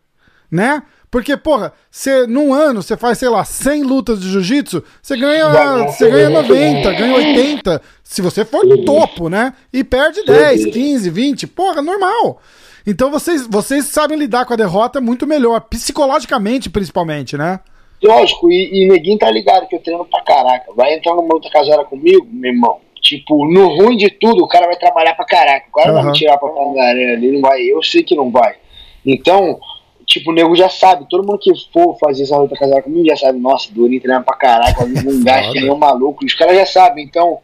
né? 0.51 0.83
Porque, 1.11 1.37
porra, 1.37 1.73
você, 1.91 2.25
num 2.27 2.55
ano 2.55 2.83
você 2.83 2.97
faz, 2.97 3.19
sei 3.19 3.29
lá, 3.29 3.45
100 3.45 3.83
lutas 3.83 4.21
de 4.21 4.31
jiu-jitsu, 4.31 4.83
você 5.03 5.17
ganha, 5.17 5.49
você 5.89 6.09
ganha 6.09 6.31
90, 6.31 6.93
ganha 6.93 7.15
80, 7.15 7.83
se 8.05 8.23
você 8.23 8.45
for 8.45 8.65
topo, 8.85 9.29
né? 9.29 9.53
E 9.73 9.83
perde 9.83 10.25
10, 10.25 10.67
15, 10.67 11.11
20, 11.11 11.47
porra, 11.49 11.83
normal. 11.83 12.41
Então 12.87 13.11
vocês, 13.11 13.45
vocês 13.49 13.87
sabem 13.87 14.17
lidar 14.17 14.45
com 14.45 14.53
a 14.53 14.57
derrota 14.57 15.01
muito 15.01 15.27
melhor, 15.27 15.61
psicologicamente 15.63 16.71
principalmente, 16.71 17.37
né? 17.37 17.59
Lógico, 18.03 18.51
e, 18.51 18.83
e 18.83 18.89
neguinho 18.89 19.19
tá 19.19 19.31
ligado 19.31 19.67
que 19.69 19.77
eu 19.77 19.81
treino 19.81 20.05
pra 20.07 20.23
caraca. 20.23 20.73
Vai 20.75 20.95
entrar 20.95 21.15
numa 21.15 21.35
luta 21.35 21.51
casada 21.51 21.85
comigo, 21.85 22.27
meu 22.31 22.53
irmão. 22.53 22.79
Tipo, 23.01 23.47
no 23.51 23.69
ruim 23.77 23.97
de 23.97 24.11
tudo, 24.11 24.45
o 24.45 24.49
cara 24.49 24.67
vai 24.67 24.77
trabalhar 24.77 25.15
pra 25.15 25.25
caraca. 25.25 25.67
O 25.69 25.73
cara 25.73 25.89
uhum. 25.89 25.95
vai 25.95 26.05
me 26.07 26.13
tirar 26.13 26.39
pra 26.39 26.49
Pangaré 26.49 27.15
ali, 27.15 27.33
não 27.33 27.41
vai. 27.41 27.63
Eu 27.63 27.83
sei 27.83 28.03
que 28.03 28.15
não 28.15 28.31
vai. 28.31 28.57
Então, 29.05 29.59
tipo, 30.07 30.31
o 30.31 30.35
nego 30.35 30.55
já 30.55 30.69
sabe. 30.69 31.07
Todo 31.09 31.27
mundo 31.27 31.39
que 31.39 31.53
for 31.73 31.97
fazer 31.99 32.23
essa 32.23 32.39
luta 32.39 32.57
casada 32.57 32.83
comigo 32.83 33.07
já 33.07 33.17
sabe. 33.17 33.39
Nossa, 33.39 33.73
Durinho 33.73 34.01
treina 34.01 34.23
pra 34.23 34.37
caraca, 34.37 34.87
não 34.87 35.23
gasta 35.23 35.53
nem 35.53 35.71
um 35.71 35.77
maluco. 35.77 36.25
Os 36.25 36.35
caras 36.35 36.57
já 36.57 36.67
sabem. 36.67 37.05
Então, 37.05 37.39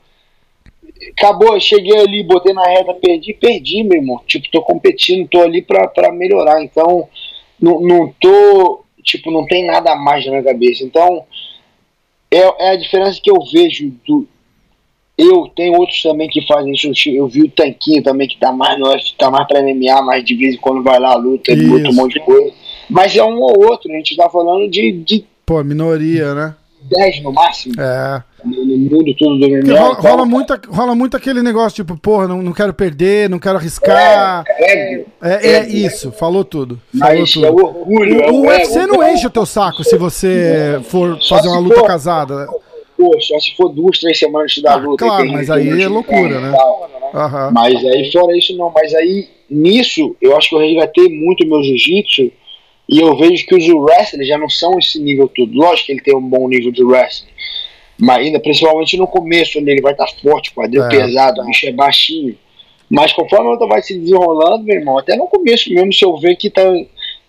acabou, 1.18 1.58
cheguei 1.58 1.98
ali, 1.98 2.22
botei 2.22 2.52
na 2.52 2.66
reta, 2.66 2.94
perdi, 2.94 3.34
perdi, 3.34 3.82
meu 3.82 3.98
irmão. 3.98 4.20
Tipo, 4.26 4.50
tô 4.50 4.62
competindo, 4.62 5.28
tô 5.28 5.40
ali 5.40 5.62
pra, 5.62 5.88
pra 5.88 6.12
melhorar. 6.12 6.62
Então, 6.62 7.08
não, 7.60 7.80
não 7.80 8.14
tô, 8.20 8.84
tipo, 9.06 9.30
não 9.30 9.46
tem 9.46 9.64
nada 9.64 9.92
a 9.92 9.96
mais 9.96 10.26
na 10.26 10.32
minha 10.32 10.42
cabeça. 10.42 10.84
Então, 10.84 11.24
é, 12.30 12.40
é 12.66 12.70
a 12.72 12.76
diferença 12.76 13.20
que 13.22 13.30
eu 13.30 13.38
vejo 13.50 13.94
do. 14.06 14.28
Eu 15.16 15.50
tenho 15.56 15.72
outros 15.72 16.02
também 16.02 16.28
que 16.28 16.46
fazem 16.46 16.72
isso. 16.72 16.90
Eu 17.08 17.26
vi 17.26 17.44
o 17.44 17.50
Tanquinho 17.50 18.02
também 18.02 18.28
que 18.28 18.36
tá 18.36 18.52
mais 18.52 18.78
no 18.78 18.92
tá 19.16 19.30
mais 19.30 19.48
pra 19.48 19.62
MMA, 19.62 20.02
mas 20.02 20.22
de 20.22 20.34
vez 20.34 20.56
em 20.56 20.58
quando 20.58 20.82
vai 20.82 20.98
lá, 20.98 21.14
luta, 21.14 21.54
luta 21.54 21.88
um 21.88 21.94
monte 21.94 22.14
de 22.14 22.20
coisa. 22.20 22.52
Mas 22.90 23.16
é 23.16 23.24
um 23.24 23.40
ou 23.40 23.64
outro, 23.64 23.90
a 23.90 23.96
gente 23.96 24.14
tá 24.14 24.28
falando 24.28 24.68
de. 24.68 24.92
de 24.92 25.24
Pô, 25.46 25.62
minoria, 25.64 26.34
né? 26.34 26.54
10 26.82 27.22
no 27.22 27.32
máximo. 27.32 27.80
É. 27.80 28.22
Mundo 28.78 29.14
todo 29.18 29.38
do. 29.38 29.74
Rola, 29.74 29.94
rola, 29.94 30.26
muito, 30.26 30.60
rola 30.68 30.94
muito 30.94 31.16
aquele 31.16 31.42
negócio, 31.42 31.76
tipo, 31.76 31.96
porra, 31.96 32.28
não, 32.28 32.42
não 32.42 32.52
quero 32.52 32.72
perder, 32.72 33.28
não 33.28 33.38
quero 33.38 33.56
arriscar. 33.58 34.44
É, 34.48 35.04
é, 35.22 35.46
é, 35.46 35.52
é 35.58 35.68
isso, 35.68 36.12
falou 36.12 36.44
tudo. 36.44 36.80
Falou 36.98 37.20
Mas 37.20 37.32
tudo. 37.32 37.46
é 37.46 37.50
o 37.50 37.54
orgulho. 37.54 38.32
O, 38.32 38.42
o 38.42 38.52
é, 38.52 38.58
UFC 38.58 38.86
não 38.86 39.08
enche 39.08 39.26
o 39.26 39.30
teu 39.30 39.46
saco 39.46 39.84
se 39.84 39.96
você 39.96 40.80
for 40.84 41.18
fazer 41.28 41.48
uma 41.48 41.58
luta 41.58 41.76
for, 41.76 41.86
casada. 41.86 42.46
Pô, 42.96 43.20
só 43.20 43.38
se 43.38 43.54
for 43.56 43.68
duas, 43.68 43.98
três 43.98 44.18
semanas 44.18 44.54
da 44.62 44.72
ah, 44.72 44.76
luta. 44.76 45.04
Claro, 45.04 45.30
mas 45.30 45.50
aí 45.50 45.82
é 45.82 45.88
loucura, 45.88 46.40
né? 46.40 46.52
Mas 47.52 47.84
aí, 47.84 48.10
fora 48.10 48.36
isso, 48.36 48.56
não. 48.56 48.70
Mas 48.74 48.94
aí, 48.94 49.28
nisso, 49.50 50.16
eu 50.20 50.36
acho 50.36 50.48
que 50.48 50.54
eu 50.54 50.60
resgatei 50.60 51.08
muito 51.08 51.46
meu 51.46 51.62
jiu-jitsu 51.62 52.32
e 52.88 53.00
eu 53.00 53.16
vejo 53.16 53.46
que 53.46 53.54
os 53.54 53.66
wrestlers 53.68 54.28
já 54.28 54.38
não 54.38 54.48
são 54.48 54.78
esse 54.78 54.98
nível 55.00 55.28
todo. 55.28 55.52
Lógico 55.52 55.86
que 55.86 55.92
ele 55.92 56.00
tem 56.00 56.16
um 56.16 56.28
bom 56.28 56.48
nível 56.48 56.70
de 56.70 56.84
wrestling. 56.84 57.30
Mas 57.98 58.18
ainda, 58.18 58.40
principalmente 58.40 58.96
no 58.96 59.06
começo, 59.06 59.58
ele 59.58 59.80
vai 59.80 59.92
estar 59.92 60.06
tá 60.06 60.12
forte, 60.22 60.52
quadril 60.52 60.84
é, 60.84 60.88
pesado, 60.88 61.40
o 61.40 61.46
bicho 61.46 61.66
é 61.66 61.72
baixinho. 61.72 62.36
Mas 62.88 63.12
conforme 63.12 63.48
a 63.48 63.50
luta 63.52 63.66
vai 63.66 63.82
se 63.82 63.98
desenrolando, 63.98 64.64
meu 64.64 64.76
irmão, 64.76 64.98
até 64.98 65.16
no 65.16 65.26
começo 65.26 65.72
mesmo, 65.72 65.92
se 65.92 66.04
eu 66.04 66.16
ver 66.18 66.36
que, 66.36 66.50
tá, 66.50 66.62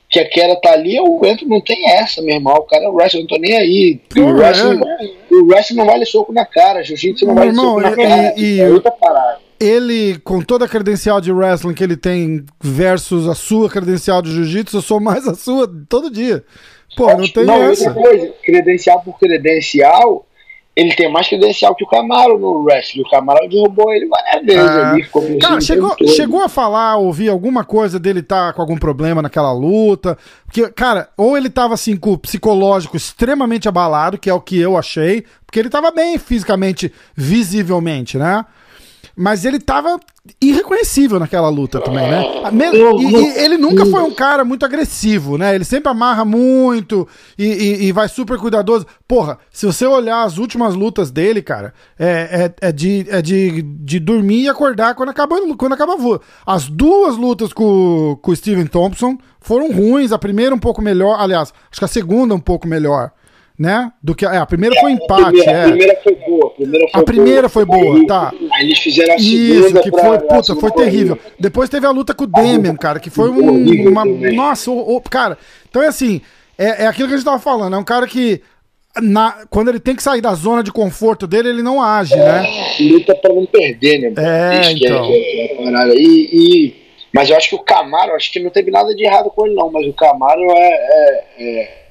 que 0.09 0.19
a 0.19 0.29
queda 0.29 0.55
tá 0.61 0.73
ali, 0.73 0.95
eu 0.95 1.19
entro, 1.23 1.47
não 1.47 1.61
tem 1.61 1.89
essa, 1.89 2.21
meu 2.21 2.35
irmão. 2.35 2.55
O 2.55 2.63
cara 2.63 2.85
é 2.85 2.89
wrestling, 2.89 3.21
eu 3.21 3.23
não 3.23 3.27
tô 3.27 3.37
nem 3.37 3.57
aí. 3.57 3.99
Pô, 4.13 4.21
o, 4.21 4.33
wrestling, 4.33 4.81
é. 4.85 5.33
o 5.33 5.47
wrestling 5.47 5.77
não 5.77 5.85
vale 5.85 6.05
soco 6.05 6.31
na 6.31 6.45
cara, 6.45 6.83
jiu-jitsu 6.83 7.25
não 7.25 7.33
vale 7.33 7.53
soco 7.55 7.81
na 7.81 7.95
cara. 7.95 8.33
E, 8.37 8.59
é 8.59 8.69
outra 8.69 8.91
parada 8.91 9.47
ele, 9.59 10.19
com 10.19 10.41
toda 10.41 10.65
a 10.65 10.67
credencial 10.67 11.19
de 11.19 11.31
wrestling 11.31 11.73
que 11.73 11.83
ele 11.83 11.97
tem 11.97 12.45
versus 12.61 13.27
a 13.27 13.33
sua 13.33 13.69
credencial 13.69 14.21
de 14.21 14.31
jiu-jitsu, 14.31 14.77
eu 14.77 14.81
sou 14.81 14.99
mais 14.99 15.27
a 15.27 15.33
sua 15.33 15.67
todo 15.89 16.11
dia. 16.11 16.43
Pô, 16.95 17.07
não 17.13 17.27
tem 17.27 17.45
não, 17.45 17.63
essa. 17.63 17.91
Coisa, 17.91 18.33
credencial 18.43 19.01
por 19.01 19.19
credencial, 19.19 20.25
ele 20.77 20.93
tem 20.93 21.11
mais 21.11 21.27
credencial 21.27 21.73
que 21.73 21.83
o 21.83 21.87
Camaro 21.87 22.37
no 22.37 22.63
wrestling. 22.63 23.01
O 23.01 23.09
Camaro 23.09 23.49
derrubou 23.49 23.91
ele 23.91 24.05
várias 24.05 24.45
vezes 24.45 24.69
ah. 24.69 24.91
ali. 24.91 25.03
Ficou 25.03 25.23
Cara, 25.39 25.59
chegou, 25.59 25.95
chegou 26.15 26.43
a 26.43 26.47
falar, 26.47 26.97
ouvir 26.97 27.29
alguma 27.29 27.63
coisa 27.63 27.99
dele 27.99 28.19
estar 28.19 28.47
tá 28.47 28.53
com 28.53 28.61
algum 28.61 28.77
problema 28.77 29.19
naquela 29.19 29.51
luta? 29.51 30.15
Porque, 30.45 30.69
cara, 30.69 31.09
ou 31.17 31.35
ele 31.35 31.49
tava 31.49 31.73
assim 31.73 31.97
com 31.97 32.13
o 32.13 32.17
psicológico 32.17 32.95
extremamente 32.95 33.67
abalado, 33.67 34.19
que 34.19 34.29
é 34.29 34.33
o 34.33 34.39
que 34.39 34.59
eu 34.59 34.77
achei, 34.77 35.25
porque 35.47 35.59
ele 35.59 35.69
tava 35.69 35.89
bem 35.89 36.15
fisicamente, 36.19 36.93
visivelmente, 37.15 38.19
né? 38.19 38.45
Mas 39.15 39.45
ele 39.45 39.59
tava 39.59 39.99
irreconhecível 40.39 41.19
naquela 41.19 41.49
luta 41.49 41.81
também, 41.81 42.09
né? 42.09 42.23
E, 42.99 43.15
e, 43.15 43.43
ele 43.43 43.57
nunca 43.57 43.85
foi 43.85 44.01
um 44.01 44.13
cara 44.13 44.45
muito 44.45 44.63
agressivo, 44.63 45.37
né? 45.37 45.55
Ele 45.55 45.63
sempre 45.63 45.89
amarra 45.89 46.23
muito 46.23 47.07
e, 47.37 47.45
e, 47.45 47.85
e, 47.85 47.91
vai 47.91 48.07
super 48.07 48.37
cuidadoso. 48.37 48.85
Porra, 49.07 49.39
se 49.51 49.65
você 49.65 49.85
olhar 49.85 50.23
as 50.23 50.37
últimas 50.37 50.75
lutas 50.75 51.09
dele, 51.09 51.41
cara, 51.41 51.73
é, 51.97 52.53
é, 52.61 52.67
é, 52.67 52.71
de, 52.71 53.07
é 53.09 53.21
de, 53.21 53.61
de 53.63 53.99
dormir 53.99 54.43
e 54.43 54.49
acordar 54.49 54.93
quando 54.93 55.09
acaba, 55.09 55.35
quando 55.55 55.73
acaba 55.73 55.93
a 55.93 55.95
luta. 55.95 56.25
As 56.45 56.67
duas 56.67 57.17
lutas 57.17 57.51
com, 57.51 58.19
com 58.21 58.31
o 58.31 58.35
Steven 58.35 58.67
Thompson 58.67 59.17
foram 59.39 59.71
ruins. 59.71 60.11
A 60.11 60.19
primeira 60.19 60.53
um 60.53 60.59
pouco 60.59 60.81
melhor, 60.81 61.19
aliás, 61.19 61.53
acho 61.71 61.79
que 61.79 61.85
a 61.85 61.87
segunda 61.87 62.35
um 62.35 62.39
pouco 62.39 62.67
melhor 62.67 63.11
né? 63.57 63.91
Do 64.03 64.13
que 64.13 64.25
é, 64.25 64.37
a 64.37 64.45
primeira 64.45 64.79
foi 64.79 64.91
empate, 64.91 65.23
a 65.23 65.31
primeira, 65.31 65.51
é. 65.51 65.63
A 65.63 65.67
primeira 65.67 65.99
foi 66.03 66.15
boa, 66.15 66.45
a 66.47 66.53
primeira 66.53 66.87
foi 66.87 67.01
a 67.01 67.03
primeira 67.03 67.41
boa, 67.41 67.49
foi 67.49 67.65
boa, 67.65 68.07
tá. 68.07 68.33
Aí 68.53 68.65
eles 68.65 68.79
fizeram 68.79 69.13
a 69.13 69.17
Isso, 69.17 69.81
que 69.81 69.89
foi, 69.89 70.19
puta, 70.19 70.55
foi 70.55 70.71
terrível. 70.71 71.17
Depois 71.39 71.69
teve 71.69 71.87
a 71.87 71.91
luta 71.91 72.13
com 72.13 72.25
o 72.25 72.27
Demian, 72.27 72.75
cara, 72.75 72.99
que 72.99 73.09
foi 73.09 73.29
um, 73.29 73.89
uma 73.89 74.05
nossa, 74.05 74.69
o, 74.69 74.97
o, 74.97 75.01
cara. 75.01 75.37
Então 75.69 75.81
é 75.81 75.87
assim, 75.87 76.21
é, 76.57 76.83
é 76.83 76.87
aquilo 76.87 77.07
que 77.07 77.15
a 77.15 77.17
gente 77.17 77.25
tava 77.25 77.39
falando, 77.39 77.75
é 77.75 77.79
um 77.79 77.83
cara 77.83 78.05
que 78.05 78.41
na, 79.01 79.45
quando 79.49 79.69
ele 79.69 79.79
tem 79.79 79.95
que 79.95 80.03
sair 80.03 80.21
da 80.21 80.33
zona 80.35 80.61
de 80.61 80.71
conforto 80.71 81.25
dele, 81.25 81.49
ele 81.49 81.63
não 81.63 81.81
age, 81.81 82.13
é, 82.13 82.17
né? 82.17 82.75
Luta 82.79 83.15
pra 83.15 83.33
não 83.33 83.45
perder, 83.45 83.99
né? 83.99 84.13
É, 84.17 84.71
então. 84.71 85.05
É, 85.05 85.15
é, 85.15 85.95
e, 85.95 86.29
e, 86.31 86.75
mas 87.11 87.29
eu 87.29 87.37
acho 87.37 87.49
que 87.49 87.55
o 87.55 87.59
Camaro, 87.59 88.13
acho 88.13 88.31
que 88.31 88.39
não 88.39 88.51
teve 88.51 88.69
nada 88.69 88.93
de 88.93 89.03
errado 89.03 89.31
com 89.31 89.45
ele, 89.45 89.55
não. 89.55 89.71
Mas 89.71 89.87
o 89.87 89.93
Camaro 89.93 90.41
é, 90.51 91.23
é 91.39 91.86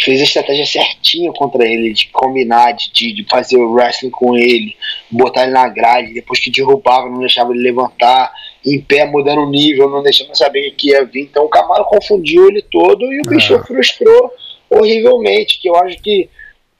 fez 0.00 0.20
a 0.20 0.24
estratégia 0.24 0.66
certinha 0.66 1.32
contra 1.32 1.66
ele, 1.66 1.92
de 1.92 2.08
combinar, 2.08 2.72
de, 2.72 3.12
de 3.12 3.26
fazer 3.28 3.56
o 3.56 3.72
wrestling 3.72 4.10
com 4.10 4.36
ele, 4.36 4.76
botar 5.10 5.44
ele 5.44 5.52
na 5.52 5.68
grade, 5.68 6.14
depois 6.14 6.38
que 6.40 6.50
derrubava, 6.50 7.08
não 7.08 7.20
deixava 7.20 7.52
ele 7.52 7.62
levantar, 7.62 8.32
em 8.64 8.80
pé, 8.80 9.04
mudando 9.06 9.42
o 9.42 9.50
nível, 9.50 9.88
não 9.88 10.02
deixando 10.02 10.36
saber 10.36 10.72
que 10.72 10.90
ia 10.90 11.04
vir. 11.04 11.22
Então 11.22 11.44
o 11.44 11.48
Camaro 11.48 11.84
confundiu 11.84 12.48
ele 12.48 12.62
todo 12.62 13.12
e 13.12 13.20
o 13.20 13.28
bicho 13.28 13.54
é. 13.54 13.64
frustrou 13.64 14.30
horrivelmente, 14.70 15.58
que 15.60 15.68
eu 15.68 15.76
acho 15.76 15.96
que 15.98 16.28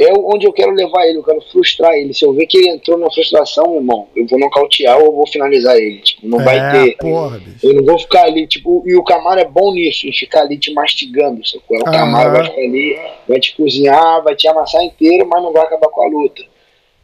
é 0.00 0.12
onde 0.12 0.47
eu 0.47 0.52
quero 0.52 0.71
levar 0.71 1.07
ele, 1.07 1.19
eu 1.19 1.25
quero 1.25 1.40
frustrar 1.50 1.93
ele. 1.95 2.14
Se 2.14 2.25
eu 2.25 2.33
ver 2.33 2.47
que 2.47 2.57
ele 2.57 2.71
entrou 2.71 2.97
na 2.97 3.11
frustração, 3.11 3.75
irmão, 3.75 4.07
eu 4.14 4.25
vou 4.28 4.38
nocautear 4.38 4.97
ou 4.97 5.07
eu 5.07 5.12
vou 5.12 5.26
finalizar 5.26 5.76
ele. 5.76 5.99
Tipo, 5.99 6.28
não 6.28 6.40
é, 6.40 6.45
vai 6.45 6.73
ter. 6.73 6.97
Porra, 6.99 7.43
eu 7.61 7.75
não 7.75 7.85
vou 7.85 7.99
ficar 7.99 8.23
ali, 8.23 8.47
tipo, 8.47 8.85
e 8.87 8.95
o 8.95 9.02
Camaro 9.02 9.40
é 9.40 9.45
bom 9.45 9.75
nisso, 9.75 10.07
em 10.07 10.12
ficar 10.12 10.43
ali 10.43 10.57
te 10.57 10.73
mastigando. 10.73 11.45
Sacou? 11.45 11.78
O 11.78 11.83
ah, 11.85 11.90
Camaro 11.90 12.31
vai 12.31 12.45
ficar 12.45 12.61
ali, 12.61 12.97
vai 13.26 13.40
te 13.40 13.57
cozinhar, 13.57 14.23
vai 14.23 14.37
te 14.37 14.47
amassar 14.47 14.83
inteiro, 14.85 15.28
mas 15.28 15.43
não 15.43 15.52
vai 15.52 15.64
acabar 15.64 15.88
com 15.88 16.02
a 16.02 16.09
luta. 16.09 16.43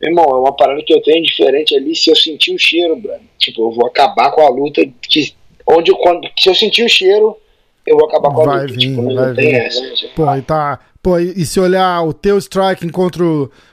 Meu 0.00 0.10
irmão, 0.10 0.24
é 0.26 0.38
uma 0.38 0.52
parada 0.52 0.80
que 0.86 0.94
eu 0.94 1.02
tenho 1.02 1.24
diferente 1.24 1.74
ali. 1.74 1.96
Se 1.96 2.10
eu 2.10 2.16
sentir 2.16 2.54
o 2.54 2.58
cheiro, 2.58 2.94
brother, 2.94 3.22
tipo, 3.38 3.60
eu 3.60 3.72
vou 3.72 3.86
acabar 3.86 4.30
com 4.30 4.40
a 4.40 4.48
luta. 4.48 4.86
Que, 5.02 5.34
onde, 5.66 5.90
quando, 5.94 6.28
se 6.38 6.48
eu 6.48 6.54
sentir 6.54 6.84
o 6.84 6.88
cheiro, 6.88 7.36
eu 7.84 7.96
vou 7.96 8.06
acabar 8.06 8.32
com 8.32 8.42
a 8.42 8.44
vai 8.44 8.60
luta. 8.60 8.72
Vir, 8.72 8.78
tipo, 8.78 9.02
não 9.02 9.34
tem 9.34 9.50
vir. 9.50 9.54
essa. 9.62 9.94
Tipo, 9.94 10.14
Pô, 10.14 10.34
e 10.36 10.42
tá 10.42 10.78
Pô, 11.04 11.18
e, 11.18 11.44
se 11.44 11.60
olhar 11.60 12.00
o 12.00 12.14
teu 12.14 12.38
striking 12.38 12.88
contra 12.88 13.22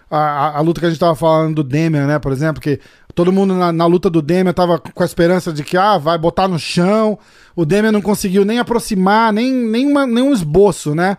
a, 0.09 0.17
a, 0.17 0.57
a, 0.57 0.59
luta 0.59 0.81
que 0.81 0.85
a 0.85 0.89
gente 0.89 0.99
tava 0.99 1.15
falando 1.15 1.55
do 1.55 1.63
Demian, 1.63 2.05
né, 2.05 2.19
por 2.19 2.33
exemplo, 2.33 2.61
que 2.61 2.77
todo 3.15 3.31
mundo 3.31 3.53
na, 3.53 3.71
na, 3.71 3.85
luta 3.85 4.09
do 4.09 4.21
Demian 4.21 4.51
tava 4.51 4.77
com 4.77 5.01
a 5.01 5.05
esperança 5.05 5.53
de 5.53 5.63
que, 5.63 5.77
ah, 5.77 5.97
vai 5.97 6.17
botar 6.17 6.49
no 6.49 6.59
chão, 6.59 7.17
o 7.55 7.63
Demian 7.63 7.93
não 7.93 8.01
conseguiu 8.01 8.43
nem 8.43 8.59
aproximar, 8.59 9.31
nem, 9.31 9.49
nem, 9.49 9.87
uma, 9.87 10.05
nem 10.05 10.21
um 10.21 10.33
esboço, 10.33 10.93
né? 10.93 11.17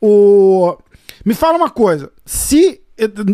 O... 0.00 0.76
Me 1.24 1.32
fala 1.32 1.58
uma 1.58 1.70
coisa, 1.70 2.10
se 2.26 2.80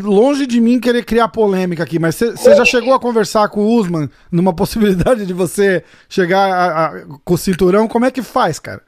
longe 0.04 0.46
de 0.46 0.60
mim 0.60 0.78
querer 0.78 1.06
criar 1.06 1.28
polêmica 1.28 1.82
aqui, 1.82 1.98
mas 1.98 2.14
você 2.14 2.54
já 2.54 2.64
chegou 2.66 2.92
a 2.92 3.00
conversar 3.00 3.48
com 3.48 3.60
o 3.60 3.74
Usman 3.74 4.10
numa 4.30 4.52
possibilidade 4.54 5.24
de 5.24 5.32
você 5.32 5.82
chegar 6.10 6.52
a, 6.52 6.86
a, 6.88 7.02
com 7.24 7.32
o 7.32 7.38
cinturão? 7.38 7.88
Como 7.88 8.04
é 8.04 8.10
que 8.10 8.20
faz, 8.20 8.58
cara? 8.58 8.82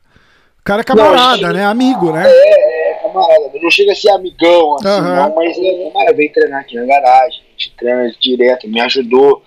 O 0.61 0.63
cara 0.63 0.83
é 0.83 0.85
camarada, 0.85 1.47
não, 1.47 1.55
né? 1.55 1.65
Amigo, 1.65 2.13
né? 2.13 2.25
É, 2.27 2.70
camarada. 3.13 3.51
Não 3.63 3.71
chega 3.71 3.93
a 3.93 3.95
ser 3.95 4.11
amigão, 4.11 4.77
assim, 4.77 4.89
uhum. 4.89 5.17
não, 5.17 5.35
mas 5.35 5.59
é 5.59 5.91
camarada. 5.91 6.17
Veio 6.17 6.33
treinar 6.33 6.61
aqui 6.61 6.77
na 6.77 6.87
garagem, 6.87 7.41
a 7.41 7.51
gente 7.53 7.75
treina 7.77 8.13
direto, 8.21 8.69
me 8.69 8.81
ajudou. 8.81 9.43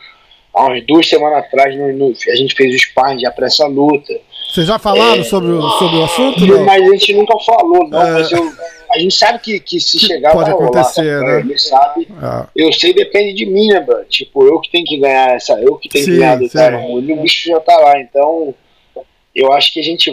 Há 0.53 0.67
umas 0.67 0.85
duas 0.85 1.09
semanas 1.09 1.39
atrás, 1.39 1.75
no, 1.75 1.91
no, 1.93 2.13
a 2.31 2.35
gente 2.35 2.53
fez 2.53 2.75
o 2.75 2.77
sparring 2.77 3.19
já 3.19 3.31
pra 3.31 3.47
essa 3.47 3.65
luta. 3.65 4.13
Vocês 4.53 4.67
já 4.67 4.77
falaram 4.77 5.21
é, 5.21 5.23
sobre, 5.23 5.49
o, 5.51 5.61
sobre 5.61 5.97
o 5.97 6.03
assunto? 6.03 6.45
Não? 6.45 6.63
Mas 6.63 6.83
a 6.83 6.91
gente 6.91 7.13
nunca 7.13 7.39
falou, 7.39 7.87
não. 7.89 8.01
É... 8.01 8.11
Mas 8.11 8.31
eu, 8.31 8.53
a 8.91 8.99
gente 8.99 9.15
sabe 9.15 9.39
que, 9.39 9.59
que 9.59 9.79
se 9.79 9.97
chegar 9.97 10.31
Pode 10.31 10.51
acontecer, 10.51 11.19
rolar, 11.19 11.33
né? 11.33 11.39
Ele 11.39 11.57
sabe. 11.57 12.07
É. 12.21 12.47
Eu 12.55 12.71
sei, 12.71 12.93
depende 12.93 13.33
de 13.33 13.47
mim, 13.47 13.69
né, 13.69 13.79
bro? 13.79 14.05
Tipo, 14.05 14.45
eu 14.45 14.59
que 14.59 14.69
tenho 14.69 14.85
que 14.85 14.97
ganhar 14.97 15.35
essa. 15.35 15.53
Eu 15.53 15.75
que 15.77 15.89
tenho 15.89 16.05
sim, 16.05 16.11
que 16.11 16.17
ganhar 16.17 16.37
do 16.37 16.47
cara. 16.47 16.77
O 16.77 17.01
bicho 17.01 17.49
já 17.49 17.59
tá 17.59 17.75
lá, 17.77 17.99
então 17.99 18.53
eu 19.35 19.51
acho 19.51 19.73
que 19.73 19.79
a 19.79 19.83
gente 19.83 20.09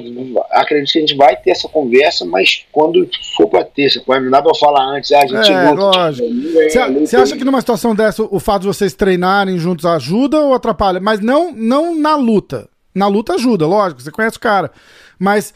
acredito 0.51 0.93
que 0.93 0.99
a 0.99 1.01
gente 1.03 1.17
vai 1.17 1.37
ter 1.37 1.51
essa 1.51 1.69
conversa, 1.69 2.25
mas 2.25 2.65
quando 2.73 3.07
for 3.37 3.49
para 3.49 3.65
ter, 3.65 3.91
não 4.07 4.31
dá 4.31 4.41
para 4.41 4.55
falar 4.55 4.83
antes, 4.97 5.13
ah, 5.13 5.21
a 5.21 5.27
gente 5.27 5.53
é, 5.53 5.71
luta. 5.71 6.13
Você 7.01 7.17
acha 7.17 7.37
que 7.37 7.45
numa 7.45 7.61
situação 7.61 7.95
dessa 7.95 8.23
o 8.23 8.41
fato 8.41 8.63
de 8.63 8.69
vocês 8.69 8.95
treinarem 8.95 9.59
juntos 9.59 9.85
ajuda 9.85 10.41
ou 10.41 10.55
atrapalha? 10.55 11.01
Mas 11.01 11.21
não, 11.21 11.53
não 11.53 11.95
na 11.95 12.17
luta. 12.17 12.69
Na 12.95 13.07
luta 13.09 13.35
ajuda, 13.35 13.67
lógico, 13.67 14.01
você 14.01 14.11
conhece 14.11 14.39
o 14.39 14.41
cara. 14.41 14.71
Mas 15.19 15.53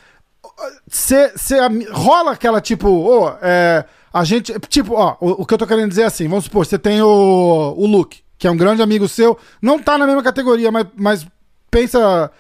cê, 0.87 1.33
cê, 1.35 1.56
rola 1.90 2.33
aquela 2.33 2.61
tipo, 2.61 2.88
ô, 2.88 3.28
é, 3.40 3.85
a 4.12 4.25
gente. 4.25 4.52
Tipo, 4.68 4.94
ó, 4.94 5.16
o, 5.21 5.42
o, 5.42 5.47
que 5.47 5.54
eu 5.54 5.59
tô 5.59 5.66
querendo 5.66 5.88
dizer 5.88 6.02
é 6.02 6.06
assim, 6.06 6.28
vamos 6.28 6.44
supor, 6.44 6.66
você 6.66 6.78
tem 6.78 7.00
o, 7.00 7.75
o 7.76 7.87
Luke, 7.87 8.21
que 8.38 8.47
é 8.47 8.50
um 8.50 8.56
grande 8.56 8.83
amigo 8.83 9.09
seu, 9.09 9.38
não 9.61 9.78
tá 9.78 9.97
na 9.97 10.06
mesma 10.06 10.23
categoria, 10.23 10.71
mas, 10.71 10.87
mas 10.94 11.26
pensa. 11.71 12.30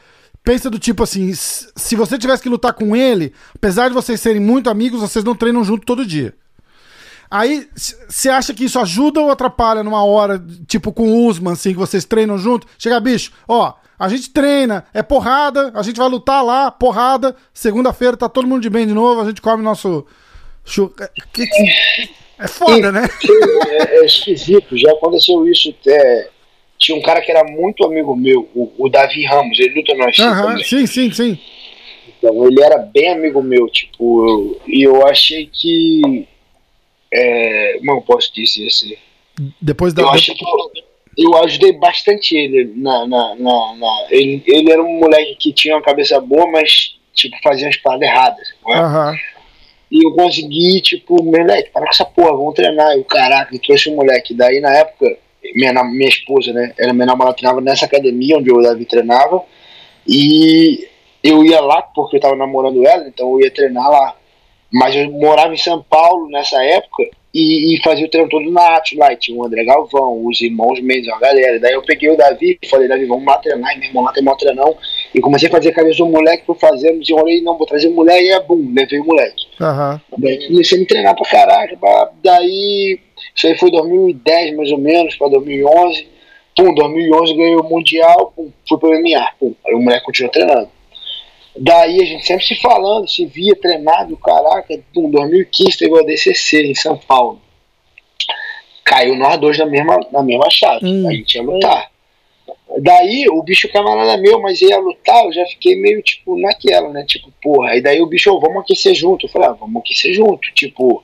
Pensa 0.44 0.68
do 0.68 0.78
tipo 0.78 1.02
assim, 1.02 1.32
se 1.34 1.96
você 1.96 2.18
tivesse 2.18 2.42
que 2.42 2.50
lutar 2.50 2.74
com 2.74 2.94
ele, 2.94 3.32
apesar 3.54 3.88
de 3.88 3.94
vocês 3.94 4.20
serem 4.20 4.42
muito 4.42 4.68
amigos, 4.68 5.00
vocês 5.00 5.24
não 5.24 5.34
treinam 5.34 5.64
junto 5.64 5.86
todo 5.86 6.06
dia. 6.06 6.34
Aí, 7.30 7.66
você 7.74 8.28
acha 8.28 8.52
que 8.52 8.64
isso 8.64 8.78
ajuda 8.78 9.20
ou 9.20 9.30
atrapalha 9.30 9.82
numa 9.82 10.04
hora, 10.04 10.44
tipo 10.68 10.92
com 10.92 11.10
o 11.10 11.26
Usman, 11.26 11.54
assim, 11.54 11.72
que 11.72 11.78
vocês 11.78 12.04
treinam 12.04 12.36
junto? 12.36 12.66
Chega, 12.78 13.00
bicho, 13.00 13.32
ó, 13.48 13.72
a 13.98 14.08
gente 14.08 14.30
treina, 14.30 14.84
é 14.92 15.02
porrada, 15.02 15.72
a 15.74 15.82
gente 15.82 15.96
vai 15.96 16.08
lutar 16.08 16.44
lá, 16.44 16.70
porrada. 16.70 17.34
Segunda-feira 17.52 18.16
tá 18.16 18.28
todo 18.28 18.46
mundo 18.46 18.60
de 18.60 18.68
bem 18.68 18.86
de 18.86 18.92
novo, 18.92 19.22
a 19.22 19.24
gente 19.24 19.40
come 19.40 19.62
nosso. 19.62 20.06
É 22.38 22.48
foda, 22.48 22.92
né? 22.92 23.08
É, 23.66 23.96
é, 23.96 24.04
esquisito, 24.04 24.76
já 24.76 24.92
aconteceu 24.92 25.48
isso. 25.48 25.74
É, 25.86 26.30
tinha 26.78 26.96
um 26.96 27.02
cara 27.02 27.20
que 27.20 27.30
era 27.30 27.44
muito 27.44 27.84
amigo 27.84 28.14
meu, 28.16 28.48
o, 28.54 28.72
o 28.78 28.88
Davi 28.88 29.24
Ramos, 29.24 29.58
ele 29.58 29.74
luta 29.74 29.94
no 29.94 30.04
UFC 30.04 30.22
uhum, 30.22 30.58
Sim, 30.58 30.86
sim, 30.86 31.10
sim. 31.10 31.38
Então, 32.18 32.46
ele 32.46 32.62
era 32.62 32.78
bem 32.78 33.12
amigo 33.12 33.42
meu, 33.42 33.68
tipo, 33.68 34.26
eu, 34.26 34.60
e 34.66 34.82
eu 34.82 35.06
achei 35.06 35.46
que. 35.46 36.26
É, 37.12 37.76
como 37.78 37.92
eu 37.92 38.02
posso 38.02 38.32
dizer 38.34 38.66
assim? 38.66 38.96
Depois 39.60 39.94
da. 39.94 40.02
Eu 40.02 40.08
achei 40.10 40.34
que 40.34 40.44
eu 41.16 41.36
ajudei 41.44 41.72
bastante 41.72 42.36
ele 42.36 42.72
na, 42.76 43.06
na, 43.06 43.34
na, 43.36 43.76
na, 43.76 44.06
ele, 44.10 44.42
ele 44.46 44.72
era 44.72 44.82
um 44.82 44.98
moleque 44.98 45.36
que 45.36 45.52
tinha 45.52 45.76
uma 45.76 45.82
cabeça 45.82 46.20
boa, 46.20 46.50
mas 46.50 46.96
tipo 47.12 47.36
fazia 47.42 47.68
as 47.68 47.76
paradas 47.76 48.08
erradas. 48.08 48.48
Uhum. 48.66 49.16
E 49.90 50.04
eu 50.04 50.12
consegui, 50.12 50.80
tipo, 50.80 51.22
moleque, 51.22 51.70
para 51.70 51.82
com 51.82 51.90
essa 51.90 52.04
porra, 52.04 52.32
vamos 52.32 52.54
treinar. 52.54 52.96
E 52.96 53.00
o 53.00 53.04
caraca, 53.04 53.56
trouxe 53.60 53.88
o 53.88 53.94
moleque. 53.94 54.34
Daí 54.34 54.60
na 54.60 54.74
época, 54.74 55.16
minha, 55.54 55.84
minha 55.84 56.08
esposa, 56.08 56.52
né? 56.52 56.72
Ela, 56.78 56.92
minha 56.92 57.06
namorada 57.06 57.36
treinava 57.36 57.60
nessa 57.60 57.86
academia 57.86 58.38
onde 58.38 58.52
o 58.52 58.62
Davi 58.62 58.84
treinava. 58.84 59.42
E 60.06 60.88
eu 61.22 61.44
ia 61.44 61.60
lá 61.60 61.82
porque 61.82 62.16
eu 62.16 62.20
tava 62.20 62.36
namorando 62.36 62.86
ela, 62.86 63.08
então 63.08 63.32
eu 63.32 63.40
ia 63.40 63.50
treinar 63.50 63.90
lá. 63.90 64.16
Mas 64.72 64.94
eu 64.94 65.10
morava 65.10 65.54
em 65.54 65.58
São 65.58 65.82
Paulo 65.82 66.28
nessa 66.28 66.62
época 66.64 67.04
e, 67.32 67.74
e 67.74 67.82
fazia 67.82 68.06
o 68.06 68.10
treino 68.10 68.28
todo 68.28 68.50
na 68.50 68.80
lá. 68.98 69.16
tinha 69.16 69.36
o 69.36 69.44
André 69.44 69.64
Galvão, 69.64 70.26
os 70.26 70.40
irmãos 70.40 70.80
Mendes, 70.80 71.08
a 71.08 71.18
galera. 71.18 71.58
Daí 71.60 71.72
eu 71.72 71.82
peguei 71.82 72.10
o 72.10 72.16
Davi 72.16 72.58
e 72.60 72.68
falei, 72.68 72.88
Davi, 72.88 73.06
vamos 73.06 73.24
lá 73.24 73.38
treinar. 73.38 73.74
E 73.74 73.78
meu 73.78 73.88
irmão 73.88 74.04
lá 74.04 74.12
tem 74.12 74.22
maior 74.22 74.36
treinão. 74.36 74.76
E 75.14 75.20
comecei 75.20 75.48
a 75.48 75.52
fazer 75.52 75.68
a 75.68 75.74
cabeça 75.74 75.98
do 75.98 76.10
moleque 76.10 76.44
por 76.44 76.58
fazer, 76.58 76.90
me 76.92 76.98
desenrolei, 76.98 77.40
não, 77.40 77.56
vou 77.56 77.66
trazer 77.66 77.88
moleque 77.88 78.24
e 78.24 78.32
é 78.32 78.40
bum, 78.40 78.72
levei 78.74 78.98
o 78.98 79.04
moleque. 79.04 79.46
Uhum. 79.60 80.00
Daí 80.18 80.48
comecei 80.48 80.76
a 80.76 80.80
me 80.80 80.86
treinar 80.86 81.14
pra 81.14 81.30
caraca. 81.30 81.76
Pra, 81.76 82.10
daí, 82.22 82.98
isso 83.34 83.46
aí 83.46 83.56
foi 83.56 83.70
2010 83.70 84.56
mais 84.56 84.72
ou 84.72 84.78
menos, 84.78 85.14
pra 85.14 85.28
2011. 85.28 86.08
Pum, 86.56 86.74
2011 86.74 87.34
ganhei 87.34 87.56
o 87.56 87.62
Mundial, 87.62 88.32
pum, 88.34 88.50
fui 88.68 88.78
pro 88.78 88.90
MMA. 88.90 89.30
Pum, 89.38 89.54
aí 89.64 89.74
o 89.74 89.80
moleque 89.80 90.04
continuou 90.04 90.32
treinando. 90.32 90.68
Daí 91.56 92.02
a 92.02 92.04
gente 92.04 92.26
sempre 92.26 92.44
se 92.44 92.56
falando, 92.56 93.08
se 93.08 93.24
via 93.26 93.54
treinado, 93.54 94.16
caraca, 94.16 94.74
em 94.74 95.10
2015 95.10 95.78
teve 95.78 95.92
o 95.92 95.98
ADCC 95.98 96.62
em 96.62 96.74
São 96.74 96.96
Paulo. 96.96 97.40
Caiu 98.84 99.14
nós 99.14 99.38
dois 99.38 99.56
na 99.58 99.66
mesma, 99.66 100.00
na 100.10 100.22
mesma 100.22 100.50
chave, 100.50 100.84
hum. 100.84 101.08
a 101.08 101.12
gente 101.12 101.36
ia 101.36 101.42
lutar. 101.42 101.93
Daí 102.78 103.26
o 103.28 103.42
bicho 103.42 103.70
camarada 103.72 104.16
meu, 104.16 104.40
mas 104.40 104.60
ia 104.60 104.78
lutar, 104.78 105.24
eu 105.24 105.32
já 105.32 105.46
fiquei 105.46 105.76
meio 105.76 106.02
tipo 106.02 106.36
naquela, 106.40 106.88
né? 106.90 107.04
Tipo, 107.06 107.32
porra, 107.40 107.70
aí 107.70 107.80
daí 107.80 108.02
o 108.02 108.06
bicho, 108.06 108.32
oh, 108.32 108.40
vamos 108.40 108.62
aquecer 108.62 108.94
junto. 108.94 109.26
Eu 109.26 109.30
falei, 109.30 109.48
ah, 109.48 109.52
vamos 109.52 109.80
aquecer 109.80 110.12
junto. 110.12 110.52
Tipo, 110.52 111.02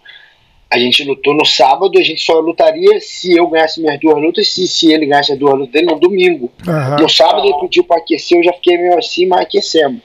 a 0.68 0.78
gente 0.78 1.04
lutou 1.04 1.34
no 1.34 1.44
sábado, 1.44 1.98
a 1.98 2.02
gente 2.02 2.20
só 2.20 2.40
lutaria 2.40 3.00
se 3.00 3.36
eu 3.36 3.46
ganhasse 3.48 3.80
minhas 3.80 4.00
duas 4.00 4.20
lutas, 4.20 4.48
se, 4.48 4.66
se 4.66 4.92
ele 4.92 5.06
ganhasse 5.06 5.32
as 5.32 5.38
duas 5.38 5.54
lutas 5.54 5.72
dele 5.72 5.86
no 5.86 6.00
domingo. 6.00 6.50
Uhum. 6.66 7.02
No 7.02 7.08
sábado 7.08 7.46
ele 7.46 7.60
pediu 7.60 7.84
pra 7.84 7.98
aquecer, 7.98 8.38
eu 8.38 8.44
já 8.44 8.52
fiquei 8.54 8.76
meio 8.76 8.98
assim, 8.98 9.26
mas 9.26 9.42
aquecemos. 9.42 10.00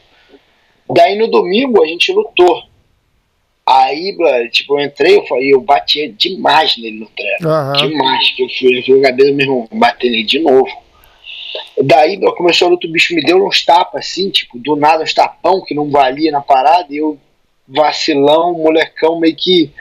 Daí 0.89 1.17
no 1.17 1.27
domingo 1.27 1.83
a 1.83 1.87
gente 1.87 2.11
lutou. 2.11 2.63
Aí, 3.67 4.15
tipo, 4.51 4.79
eu 4.79 4.85
entrei, 4.85 5.17
eu 5.17 5.25
falei, 5.25 5.51
eu 5.51 5.61
batia 5.61 6.11
demais 6.11 6.77
nele 6.77 6.99
no 6.99 7.07
treino. 7.07 7.49
Uhum. 7.49 7.89
Demais. 7.89 8.29
Que 8.35 8.43
eu 8.43 8.49
fui, 8.49 8.77
eu 8.77 8.83
fui 8.83 8.93
o 8.99 9.01
cabeça 9.01 9.31
mesmo 9.31 9.67
bater 9.71 10.11
nele 10.11 10.23
de 10.23 10.39
novo. 10.39 10.84
Daí 11.83 12.19
começou 12.35 12.67
a 12.67 12.71
luta, 12.71 12.87
o 12.87 12.91
bicho 12.91 13.15
me 13.15 13.23
deu 13.23 13.45
uns 13.45 13.63
tapas 13.63 14.05
assim, 14.05 14.29
tipo, 14.29 14.57
do 14.59 14.75
nada 14.75 15.03
uns 15.03 15.13
tapão 15.13 15.61
que 15.61 15.73
não 15.73 15.89
valia 15.89 16.31
na 16.31 16.41
parada, 16.41 16.87
e 16.89 16.97
eu, 16.97 17.17
vacilão, 17.67 18.53
molecão, 18.53 19.19
meio 19.19 19.35
que 19.35 19.71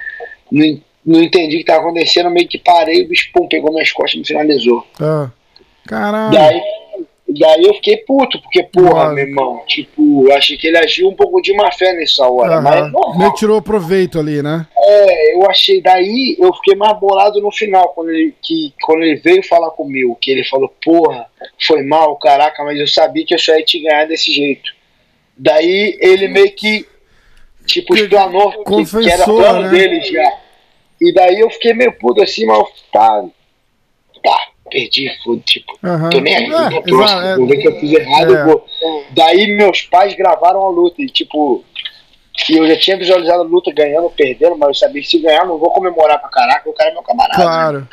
não, 0.50 0.80
não 1.04 1.22
entendi 1.22 1.56
o 1.56 1.58
que 1.58 1.64
tava 1.64 1.80
acontecendo, 1.80 2.30
meio 2.30 2.48
que 2.48 2.58
parei, 2.58 3.02
o 3.02 3.08
bicho 3.08 3.30
pum, 3.32 3.48
pegou 3.48 3.72
minhas 3.72 3.92
costas 3.92 4.14
e 4.14 4.18
me 4.18 4.26
finalizou. 4.26 4.86
Ah, 5.00 5.30
caralho. 5.86 6.32
Daí 6.32 6.83
Daí 7.38 7.64
eu 7.64 7.74
fiquei 7.74 7.96
puto, 7.98 8.40
porque, 8.40 8.62
porra, 8.62 9.12
meu 9.12 9.26
irmão, 9.26 9.62
tipo, 9.66 10.28
eu 10.28 10.36
achei 10.36 10.56
que 10.56 10.68
ele 10.68 10.78
agiu 10.78 11.08
um 11.08 11.14
pouco 11.14 11.40
de 11.42 11.52
má 11.54 11.72
fé 11.72 11.92
nessa 11.92 12.28
hora, 12.28 12.56
uhum. 12.56 12.62
mas 12.62 12.92
normal. 12.92 13.18
Meio 13.18 13.34
tirou 13.34 13.60
proveito 13.60 14.20
ali, 14.20 14.40
né? 14.40 14.66
É, 14.76 15.34
eu 15.34 15.50
achei, 15.50 15.80
daí 15.80 16.36
eu 16.38 16.52
fiquei 16.54 16.76
mais 16.76 16.96
bolado 17.00 17.40
no 17.40 17.50
final, 17.50 17.88
quando 17.88 18.10
ele, 18.10 18.34
que, 18.40 18.72
quando 18.82 19.02
ele 19.02 19.16
veio 19.16 19.42
falar 19.42 19.70
comigo, 19.70 20.16
que 20.20 20.30
ele 20.30 20.44
falou, 20.44 20.72
porra, 20.84 21.26
foi 21.66 21.82
mal, 21.82 22.14
caraca, 22.16 22.62
mas 22.62 22.78
eu 22.78 22.86
sabia 22.86 23.24
que 23.26 23.34
eu 23.34 23.38
só 23.38 23.56
ia 23.56 23.64
te 23.64 23.82
ganhar 23.82 24.06
desse 24.06 24.32
jeito. 24.32 24.70
Daí 25.36 25.98
ele 26.00 26.28
meio 26.28 26.52
que, 26.54 26.86
tipo, 27.66 27.96
explanou 27.96 28.52
que, 28.64 29.00
que, 29.00 29.10
era 29.10 29.24
plano 29.24 29.62
né? 29.62 29.70
dele 29.70 30.00
já. 30.02 30.38
E 31.00 31.12
daí 31.12 31.40
eu 31.40 31.50
fiquei 31.50 31.74
meio 31.74 31.92
puto 31.98 32.22
assim, 32.22 32.46
mas 32.46 32.68
tá, 32.92 33.24
tá, 34.22 34.48
perdi, 34.70 35.10
foi, 35.22 35.38
tipo, 35.40 35.78
uhum. 35.82 36.10
tô 36.10 36.20
nem 36.20 36.36
aí, 36.36 36.44
é, 36.44 36.80
próximo, 36.80 37.20
é, 37.20 37.36
vou 37.36 37.46
ver 37.46 37.56
que 37.58 37.68
eu 37.68 37.80
fiz 37.80 37.92
errado, 37.92 38.36
é. 38.36 38.44
vou. 38.44 38.66
Daí 39.10 39.56
meus 39.56 39.82
pais 39.82 40.14
gravaram 40.14 40.64
a 40.64 40.70
luta 40.70 41.02
e 41.02 41.06
tipo, 41.06 41.64
que 42.32 42.56
eu 42.56 42.66
já 42.66 42.76
tinha 42.76 42.96
visualizado 42.96 43.42
a 43.42 43.46
luta 43.46 43.72
ganhando, 43.72 44.10
perdendo, 44.10 44.56
mas 44.56 44.68
eu 44.68 44.74
sabia 44.74 45.02
que 45.02 45.08
se 45.08 45.20
ganhar 45.20 45.46
não 45.46 45.58
vou 45.58 45.70
comemorar 45.70 46.18
pra 46.20 46.28
caraca, 46.28 46.68
o 46.68 46.72
cara 46.72 46.90
é 46.90 46.92
meu 46.92 47.02
camarada. 47.02 47.38
Né, 47.38 47.44
claro. 47.44 47.78
Né, 47.80 47.86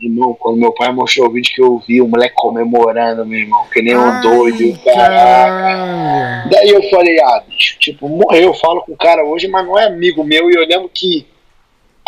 Irmão, 0.00 0.32
quando 0.38 0.60
meu 0.60 0.72
pai 0.72 0.92
mostrou 0.92 1.26
o 1.26 1.32
vídeo 1.32 1.52
que 1.52 1.60
eu 1.60 1.82
vi, 1.84 2.00
o 2.00 2.06
moleque 2.06 2.34
comemorando, 2.36 3.26
meu 3.26 3.40
irmão, 3.40 3.66
que 3.72 3.82
nem 3.82 3.96
um 3.96 4.20
doido, 4.20 4.78
caraca. 4.84 6.48
Daí 6.48 6.68
eu 6.68 6.88
falei, 6.88 7.20
ah, 7.20 7.42
bicho, 7.48 7.76
tipo, 7.80 8.08
morreu, 8.08 8.42
eu 8.44 8.54
falo 8.54 8.80
com 8.82 8.92
o 8.92 8.96
cara 8.96 9.24
hoje, 9.24 9.48
mas 9.48 9.66
não 9.66 9.76
é 9.76 9.86
amigo 9.86 10.22
meu, 10.22 10.48
e 10.48 10.54
eu 10.54 10.64
lembro 10.64 10.88
que 10.88 11.26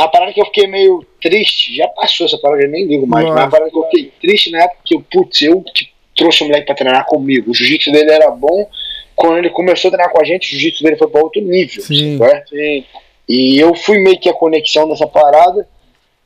a 0.04 0.08
parada 0.08 0.32
que 0.32 0.40
eu 0.40 0.46
fiquei 0.46 0.66
meio 0.66 1.04
triste, 1.20 1.76
já 1.76 1.86
passou 1.88 2.26
essa 2.26 2.38
parada, 2.38 2.62
eu 2.62 2.70
nem 2.70 2.86
ligo 2.86 3.06
mais, 3.06 3.26
Nossa. 3.26 3.36
mas 3.36 3.46
a 3.46 3.50
parada 3.50 3.70
que 3.70 3.76
eu 3.76 3.84
fiquei 3.84 4.12
triste 4.20 4.50
na 4.50 4.62
época 4.62 4.80
que 4.84 4.96
eu, 4.96 5.04
putz, 5.12 5.42
eu 5.42 5.62
que 5.62 5.88
trouxe 6.16 6.42
o 6.42 6.46
moleque 6.46 6.66
pra 6.66 6.74
treinar 6.74 7.04
comigo. 7.06 7.50
O 7.50 7.54
jiu-jitsu 7.54 7.92
dele 7.92 8.10
era 8.10 8.30
bom, 8.30 8.66
quando 9.14 9.38
ele 9.38 9.50
começou 9.50 9.88
a 9.88 9.92
treinar 9.92 10.12
com 10.12 10.20
a 10.20 10.24
gente, 10.24 10.48
o 10.48 10.50
jiu-jitsu 10.50 10.82
dele 10.82 10.96
foi 10.96 11.08
pra 11.08 11.22
outro 11.22 11.42
nível. 11.42 11.82
Sim. 11.82 12.18
Sim. 12.48 12.84
E 13.28 13.58
eu 13.58 13.74
fui 13.74 13.98
meio 13.98 14.18
que 14.18 14.28
a 14.28 14.34
conexão 14.34 14.88
dessa 14.88 15.06
parada. 15.06 15.68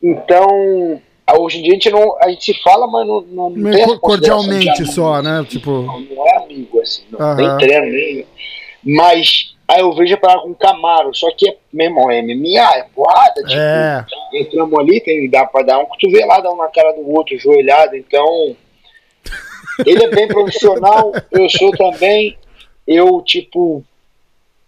Então, 0.01 1.01
hoje 1.39 1.59
em 1.59 1.63
dia 1.63 1.73
a 1.73 1.75
gente, 1.75 1.91
não, 1.91 2.17
a 2.21 2.29
gente 2.29 2.45
se 2.45 2.63
fala, 2.63 2.87
mas 2.87 3.07
não, 3.07 3.21
não, 3.23 3.53
tem 3.53 3.99
cordialmente 3.99 4.87
só, 4.87 5.21
né? 5.21 5.45
Tipo... 5.49 5.83
Não, 5.83 6.01
não 6.01 6.27
é 6.29 6.37
amigo, 6.45 6.81
assim, 6.81 7.03
não, 7.11 7.35
nem 7.35 7.57
treino, 7.59 7.87
nem. 7.87 8.27
Mas 8.85 9.54
Aí 9.67 9.81
eu 9.81 9.95
vejo 9.95 10.17
para 10.19 10.41
com 10.41 10.55
Camaro, 10.55 11.15
só 11.15 11.27
que, 11.37 11.57
meu 11.73 11.87
irmão, 11.87 12.11
é 12.11 12.21
MMA, 12.21 12.77
é 12.77 12.87
porrada, 12.95 13.43
tipo, 13.43 13.55
é. 13.59 14.05
entramos 14.35 14.79
ali, 14.79 15.01
tem, 15.01 15.29
dá 15.31 15.47
pra 15.47 15.63
dar 15.63 15.79
um 15.79 15.87
cotovelada 15.87 16.51
um 16.51 16.57
na 16.57 16.69
cara 16.69 16.93
do 16.93 17.11
outro, 17.11 17.39
joelhado, 17.39 17.97
então. 17.97 18.55
Ele 19.87 20.05
é 20.05 20.09
bem 20.09 20.29
profissional, 20.29 21.13
eu 21.33 21.49
sou 21.49 21.71
também, 21.73 22.37
eu, 22.87 23.23
tipo, 23.23 23.83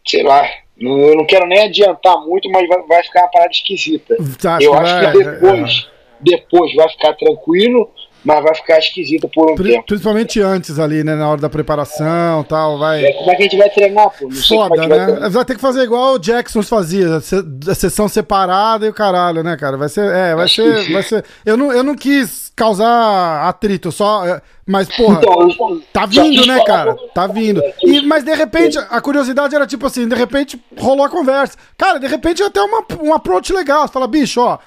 sei 0.06 0.22
lá, 0.22 0.48
eu 0.80 1.14
não 1.14 1.26
quero 1.26 1.46
nem 1.46 1.64
adiantar 1.64 2.18
muito, 2.20 2.50
mas 2.50 2.66
vai, 2.66 2.82
vai 2.82 3.02
ficar 3.02 3.22
uma 3.22 3.30
parada 3.30 3.52
esquisita. 3.52 4.16
Tá, 4.40 4.59
eu 4.61 4.72
acho 4.74 5.12
que 5.12 5.24
depois, 5.24 5.88
é. 5.88 6.20
depois 6.20 6.74
vai 6.74 6.88
ficar 6.88 7.12
tranquilo, 7.14 7.90
mas 8.26 8.42
vai 8.42 8.54
ficar 8.56 8.78
esquisito 8.80 9.28
por 9.28 9.52
um 9.52 9.54
Pri 9.54 9.70
tempo. 9.70 9.86
Principalmente 9.86 10.40
antes 10.40 10.80
ali, 10.80 11.04
né? 11.04 11.14
Na 11.14 11.30
hora 11.30 11.40
da 11.40 11.48
preparação 11.48 12.40
e 12.40 12.44
tal, 12.44 12.76
vai... 12.76 13.04
É, 13.04 13.12
como 13.12 13.30
é 13.30 13.36
que 13.36 13.42
a 13.42 13.44
gente 13.44 13.56
vai 13.56 13.70
treinar, 13.70 14.10
pô? 14.10 14.28
Não 14.28 14.36
Foda, 14.36 14.88
né? 14.88 15.06
Vai, 15.06 15.30
vai, 15.30 15.44
ter 15.44 15.54
que 15.54 15.60
fazer 15.60 15.82
igual 15.82 16.14
o 16.14 16.18
Jackson 16.18 16.60
fazia, 16.64 17.18
a 17.18 17.74
sessão 17.74 18.08
separada 18.08 18.84
e 18.84 18.88
o 18.88 18.92
caralho, 18.92 19.44
né, 19.44 19.56
cara? 19.56 19.76
Vai 19.76 19.88
ser, 19.88 20.12
é, 20.12 20.34
vai 20.34 20.48
ser, 20.48 20.92
vai 20.92 21.04
ser... 21.04 21.24
Eu 21.44 21.56
não, 21.56 21.72
eu 21.72 21.84
não 21.84 21.94
quis 21.94 22.52
causar 22.56 23.48
atrito, 23.48 23.92
só... 23.92 24.26
É, 24.26 24.42
mas, 24.66 24.88
porra, 24.88 25.20
então, 25.22 25.80
tá 25.92 26.04
vindo, 26.06 26.44
né, 26.44 26.60
cara? 26.64 26.96
Tá 27.14 27.28
vindo. 27.28 27.62
E, 27.84 28.00
mas, 28.00 28.24
de 28.24 28.34
repente, 28.34 28.76
a 28.76 29.00
curiosidade 29.00 29.54
era 29.54 29.64
tipo 29.64 29.86
assim, 29.86 30.08
de 30.08 30.16
repente 30.16 30.60
rolou 30.76 31.06
a 31.06 31.08
conversa. 31.08 31.56
Cara, 31.78 32.00
de 32.00 32.08
repente 32.08 32.42
até 32.42 32.60
uma, 32.60 32.84
um 33.00 33.14
approach 33.14 33.52
legal. 33.52 33.86
Você 33.86 33.92
fala, 33.92 34.08
bicho, 34.08 34.40
ó 34.40 34.58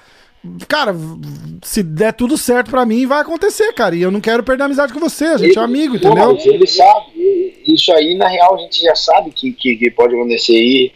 Cara, 0.66 0.94
se 1.62 1.82
der 1.82 2.12
tudo 2.14 2.38
certo 2.38 2.70
para 2.70 2.86
mim, 2.86 3.06
vai 3.06 3.20
acontecer, 3.20 3.72
cara. 3.74 3.94
E 3.94 4.00
eu 4.00 4.10
não 4.10 4.20
quero 4.20 4.42
perder 4.42 4.62
a 4.62 4.66
amizade 4.66 4.92
com 4.92 5.00
você, 5.00 5.26
a 5.26 5.36
gente 5.38 5.58
é 5.58 5.62
amigo, 5.62 5.96
entendeu? 5.96 6.36
Ele 6.42 6.66
sabe, 6.66 7.60
isso 7.66 7.92
aí, 7.92 8.14
na 8.14 8.26
real, 8.26 8.54
a 8.54 8.58
gente 8.58 8.80
já 8.80 8.94
sabe 8.94 9.30
que, 9.30 9.52
que, 9.52 9.76
que 9.76 9.90
pode 9.90 10.14
acontecer. 10.14 10.54
E, 10.56 10.92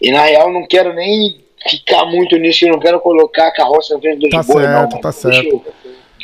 e 0.00 0.10
na 0.10 0.22
real, 0.22 0.52
não 0.52 0.66
quero 0.66 0.92
nem 0.92 1.40
ficar 1.70 2.04
muito 2.06 2.36
nisso, 2.36 2.64
eu 2.64 2.72
não 2.72 2.80
quero 2.80 2.98
colocar 3.00 3.46
a 3.46 3.52
carroça 3.52 3.94
na 3.94 4.00
frente 4.00 4.18
dos 4.20 4.30
Tá 4.30 4.42
bois, 4.42 4.66
não. 4.68 4.72
certo, 4.80 4.90
mano. 4.90 5.00
tá 5.02 5.10
Deixa 5.10 5.20
certo. 5.42 5.48
eu 5.48 5.64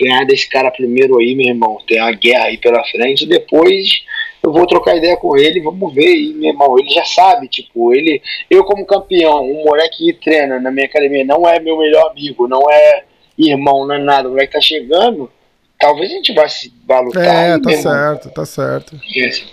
ganhar 0.01 0.25
desse 0.25 0.49
cara 0.49 0.71
primeiro 0.73 1.19
aí, 1.19 1.35
meu 1.37 1.47
irmão. 1.47 1.79
Tem 1.87 2.01
a 2.01 2.11
guerra 2.11 2.47
aí 2.47 2.59
pela 2.59 2.83
frente, 2.85 3.27
depois 3.27 4.03
eu 4.43 4.53
vou 4.53 4.67
trocar 4.67 4.97
ideia 4.97 5.17
com 5.17 5.37
ele, 5.37 5.61
vamos 5.61 5.95
ver 5.95 6.07
aí, 6.07 6.35
meu 6.35 6.51
irmão. 6.51 6.79
Ele 6.79 6.89
já 6.91 7.05
sabe, 7.05 7.49
tipo, 7.49 7.93
ele. 7.93 8.23
Eu, 8.49 8.65
como 8.65 8.87
campeão, 8.87 9.43
um 9.43 9.65
moleque 9.65 10.07
que 10.07 10.13
treina 10.15 10.59
na 10.59 10.71
minha 10.71 10.87
academia, 10.87 11.25
não 11.25 11.47
é 11.49 11.61
meu 11.61 11.79
melhor 11.79 12.11
amigo, 12.11 12.49
não 12.49 12.71
é 12.71 13.05
irmão, 13.39 13.87
não 13.87 13.95
é 13.95 13.99
nada. 13.99 14.29
O 14.29 14.33
moleque 14.33 14.53
tá 14.53 14.61
chegando, 14.61 15.31
talvez 15.79 16.11
a 16.11 16.15
gente 16.15 16.33
vá 16.33 16.49
se 16.49 16.73
vá 16.87 17.01
lutar. 17.01 17.25
É, 17.25 17.59
tá 17.59 17.71
certo, 17.71 18.31
tá 18.31 18.47
certo. 18.47 19.01
Isso, 19.07 19.45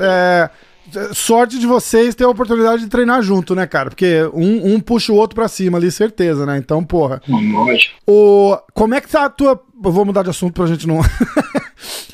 É, 0.00 0.44
é 0.44 0.50
é, 0.96 1.14
sorte 1.14 1.58
de 1.58 1.66
vocês 1.66 2.14
ter 2.14 2.24
a 2.24 2.28
oportunidade 2.28 2.82
de 2.82 2.88
treinar 2.88 3.22
junto, 3.22 3.54
né, 3.54 3.66
cara? 3.66 3.90
Porque 3.90 4.28
um, 4.34 4.74
um 4.74 4.80
puxa 4.80 5.12
o 5.12 5.16
outro 5.16 5.34
pra 5.34 5.48
cima 5.48 5.78
ali, 5.78 5.90
certeza, 5.90 6.44
né? 6.44 6.58
Então, 6.58 6.84
porra. 6.84 7.22
Lógico. 7.28 7.94
O, 8.06 8.56
como 8.74 8.94
é 8.94 9.00
que 9.00 9.08
tá 9.08 9.24
a 9.26 9.30
tua. 9.30 9.60
eu 9.84 9.92
Vou 9.92 10.04
mudar 10.04 10.22
de 10.22 10.30
assunto 10.30 10.54
pra 10.54 10.66
gente 10.66 10.86
não. 10.86 11.00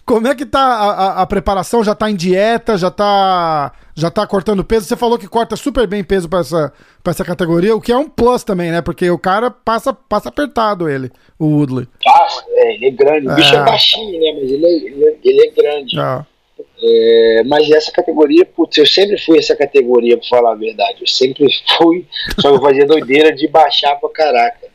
como 0.06 0.28
é 0.28 0.34
que 0.34 0.46
tá 0.46 0.60
a, 0.60 0.90
a- 0.90 1.22
a 1.22 1.26
preparação? 1.26 1.82
Já 1.84 1.94
tá 1.94 2.10
em 2.10 2.14
dieta? 2.16 2.78
Já 2.78 2.90
tá. 2.90 3.72
Já 3.94 4.10
tá 4.10 4.26
cortando 4.26 4.62
peso? 4.64 4.86
Você 4.86 4.94
falou 4.96 5.18
que 5.18 5.26
corta 5.26 5.56
super 5.56 5.86
bem 5.86 6.04
peso 6.04 6.28
pra 6.28 6.40
essa, 6.40 6.72
pra 7.02 7.10
essa 7.12 7.24
categoria, 7.24 7.74
o 7.74 7.80
que 7.80 7.90
é 7.90 7.96
um 7.96 8.08
plus 8.08 8.44
também, 8.44 8.70
né? 8.70 8.80
Porque 8.82 9.10
o 9.10 9.18
cara 9.18 9.50
passa, 9.50 9.92
passa 9.92 10.28
apertado 10.28 10.88
ele, 10.88 11.10
o 11.38 11.46
Woodley. 11.46 11.88
Passa, 12.04 12.44
é, 12.50 12.74
ele 12.74 12.86
é 12.86 12.90
grande. 12.90 13.26
O 13.28 13.34
bicho 13.34 13.54
É. 13.54 13.58
é 13.58 13.64
baixinho, 13.64 14.20
né? 14.20 14.38
Mas 14.40 14.50
ele 14.52 14.66
é, 14.66 14.70
ele 14.70 15.04
é, 15.04 15.16
ele 15.24 15.48
é 15.48 15.50
grande. 15.62 15.98
Ah, 15.98 16.26
É, 16.82 17.42
mas 17.46 17.70
essa 17.70 17.90
categoria, 17.90 18.44
putz, 18.44 18.76
eu 18.76 18.86
sempre 18.86 19.18
fui 19.18 19.38
essa 19.38 19.56
categoria, 19.56 20.18
pra 20.18 20.28
falar 20.28 20.52
a 20.52 20.56
verdade. 20.56 20.98
Eu 21.00 21.06
sempre 21.06 21.46
fui, 21.78 22.06
só 22.38 22.50
que 22.50 22.56
eu 22.56 22.60
fazia 22.62 22.86
doideira 22.86 23.34
de 23.34 23.48
baixar 23.48 23.96
pra 23.96 24.10
caraca. 24.10 24.66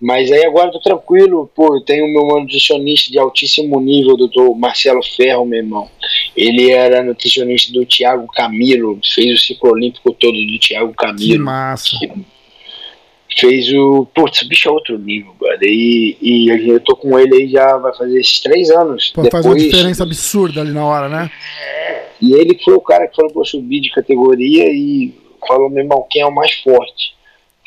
Mas 0.00 0.32
aí 0.32 0.46
agora 0.46 0.68
eu 0.68 0.72
tô 0.72 0.80
tranquilo, 0.80 1.50
pô, 1.54 1.76
eu 1.76 1.82
tenho 1.82 2.06
o 2.06 2.08
meu 2.08 2.40
nutricionista 2.40 3.10
de 3.10 3.18
altíssimo 3.18 3.78
nível, 3.80 4.14
o 4.14 4.16
doutor 4.16 4.56
Marcelo 4.56 5.02
Ferro, 5.02 5.44
meu 5.44 5.58
irmão. 5.58 5.90
Ele 6.34 6.70
era 6.70 7.02
nutricionista 7.02 7.70
do 7.72 7.84
Thiago 7.84 8.26
Camilo, 8.28 8.98
fez 9.04 9.34
o 9.34 9.44
ciclo 9.44 9.72
olímpico 9.72 10.12
todo 10.12 10.32
do 10.32 10.58
Thiago 10.58 10.90
que 10.92 10.96
Camilo. 10.96 11.44
massa. 11.44 11.98
Fez 13.38 13.72
o. 13.72 14.06
Putz, 14.14 14.42
o 14.42 14.48
bicho 14.48 14.68
é 14.68 14.72
outro 14.72 14.98
nível, 14.98 15.34
brother. 15.38 15.68
E, 15.68 16.16
e 16.20 16.48
eu 16.48 16.80
tô 16.80 16.96
com 16.96 17.18
ele 17.18 17.34
aí 17.34 17.48
já 17.48 17.76
vai 17.76 17.94
fazer 17.94 18.18
esses 18.18 18.40
três 18.40 18.70
anos. 18.70 19.12
Pô, 19.14 19.22
faz 19.30 19.44
uma 19.44 19.54
diferença 19.54 20.02
absurda 20.02 20.62
ali 20.62 20.72
na 20.72 20.84
hora, 20.84 21.08
né? 21.08 21.30
E 22.20 22.32
ele 22.32 22.58
foi 22.64 22.74
o 22.74 22.80
cara 22.80 23.06
que 23.06 23.16
falou 23.16 23.30
pra 23.32 23.42
eu 23.42 23.46
subir 23.46 23.80
de 23.80 23.90
categoria 23.90 24.64
e 24.68 25.14
falou, 25.46 25.70
meu 25.70 25.82
irmão, 25.82 26.06
quem 26.10 26.22
é 26.22 26.26
o 26.26 26.34
mais 26.34 26.52
forte? 26.54 27.09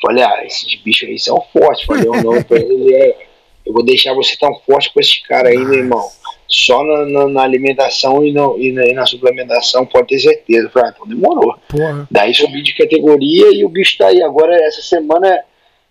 Falei, 0.05 0.23
ah, 0.23 0.43
esses 0.45 0.75
bichos 0.83 1.07
aí 1.07 1.17
são 1.17 1.41
fortes. 1.53 1.85
Falei, 1.85 2.07
o 2.07 2.21
nome 2.21 2.43
pra 2.43 2.57
ele 2.59 2.93
é. 2.93 3.27
Eu 3.65 3.71
vou 3.71 3.83
deixar 3.85 4.13
você 4.13 4.35
tão 4.37 4.53
forte 4.67 4.93
com 4.93 4.99
esses 4.99 5.19
caras 5.25 5.51
aí, 5.51 5.57
meu 5.57 5.75
irmão. 5.75 6.05
Só 6.49 6.83
na, 6.83 7.05
na- 7.05 7.27
na 7.29 7.41
alimentação 7.43 8.23
e, 8.23 8.33
no- 8.33 8.59
e 8.59 8.73
na, 8.73 8.85
e 8.85 8.93
na 8.93 9.05
suplementação, 9.05 9.85
pode 9.85 10.07
ter 10.09 10.19
certeza. 10.19 10.69
Falei, 10.69 10.89
ah, 10.89 10.93
então 10.93 11.07
demorou. 11.07 11.55
Porra. 11.69 12.05
Daí 12.11 12.33
subi 12.33 12.61
de 12.61 12.75
categoria 12.75 13.47
e 13.53 13.63
o 13.63 13.69
bicho 13.69 13.97
tá 13.97 14.07
aí. 14.07 14.21
Agora, 14.21 14.53
essa 14.65 14.81
semana 14.81 15.39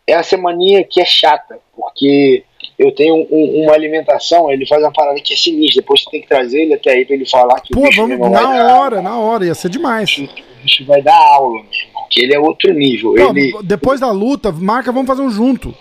é 0.06 0.12
a 0.14 0.22
semaninha 0.22 0.84
que 0.84 1.00
é 1.00 1.04
chata, 1.06 1.58
porque 1.74 2.44
eu 2.78 2.92
tenho 2.92 3.14
um- 3.30 3.62
uma 3.64 3.72
alimentação, 3.72 4.50
ele 4.52 4.66
faz 4.66 4.82
uma 4.82 4.92
parada 4.92 5.18
que 5.20 5.32
é 5.32 5.36
sinistra. 5.36 5.80
Depois 5.80 6.02
você 6.02 6.10
tem 6.10 6.20
que 6.20 6.28
trazer 6.28 6.60
ele 6.62 6.74
até 6.74 6.90
aí 6.92 7.06
pra 7.06 7.14
ele 7.16 7.26
falar 7.26 7.58
que 7.60 7.72
o 7.72 7.76
Pô, 7.80 7.88
bicho 7.88 8.02
vamos 8.06 8.30
na 8.30 8.76
hora, 8.80 9.00
na 9.00 9.18
hora, 9.18 9.46
ia 9.46 9.54
ser 9.54 9.70
demais. 9.70 10.18
o 10.18 10.28
bicho 10.62 10.84
vai 10.84 11.00
dar 11.00 11.16
aula, 11.16 11.54
meu 11.54 11.72
irmão, 11.72 11.91
que 12.12 12.20
ele 12.22 12.34
é 12.34 12.38
outro 12.38 12.72
nível. 12.74 13.14
Pô, 13.14 13.30
ele, 13.30 13.52
depois 13.64 13.98
da 13.98 14.10
luta, 14.12 14.52
marca, 14.52 14.92
vamos 14.92 15.06
fazer 15.08 15.22
um 15.22 15.30
junto. 15.30 15.74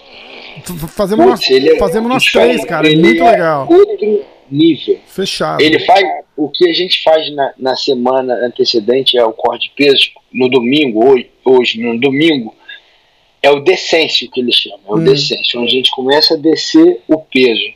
Fazemos 0.95 1.25
nós, 1.25 1.45
putz, 1.47 1.65
é- 1.65 1.77
fazemos 1.77 2.09
nós 2.09 2.23
três, 2.25 2.63
cara. 2.65 2.87
ele 2.87 3.01
Muito 3.01 3.23
é 3.23 3.31
legal. 3.31 3.67
Outro 3.69 4.25
nível. 4.49 4.99
Fechado. 5.07 5.61
Ele 5.61 5.79
faz 5.79 6.03
o 6.37 6.49
que 6.49 6.69
a 6.69 6.73
gente 6.73 7.01
faz 7.03 7.33
na, 7.35 7.53
na 7.57 7.75
semana 7.75 8.33
antecedente 8.45 9.17
é 9.17 9.23
o 9.25 9.33
corte 9.33 9.67
de 9.69 9.73
peso 9.75 10.09
no 10.33 10.49
domingo, 10.49 11.05
hoje, 11.05 11.29
hoje 11.45 11.79
no 11.81 11.99
domingo, 11.99 12.53
é 13.43 13.49
o 13.51 13.59
decêncio 13.59 14.29
que 14.29 14.39
ele 14.39 14.51
chama, 14.51 14.79
é 14.87 14.91
o 14.91 14.95
Hum. 14.97 15.03
decêncio, 15.03 15.59
onde 15.59 15.73
a 15.73 15.75
gente 15.77 15.91
começa 15.91 16.33
a 16.35 16.37
descer 16.37 17.01
o 17.07 17.17
peso. 17.19 17.73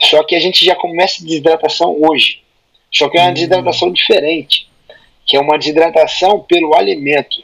Só 0.00 0.22
que 0.24 0.34
a 0.34 0.40
gente 0.40 0.64
já 0.64 0.74
começa 0.74 1.22
a 1.22 1.26
desidratação 1.26 1.96
hoje. 2.00 2.40
Só 2.92 3.08
que 3.08 3.16
é 3.18 3.22
uma 3.22 3.30
Hum. 3.30 3.34
desidratação 3.34 3.92
diferente, 3.92 4.66
que 5.26 5.36
é 5.36 5.40
uma 5.40 5.56
desidratação 5.58 6.40
pelo 6.40 6.74
alimento. 6.74 7.42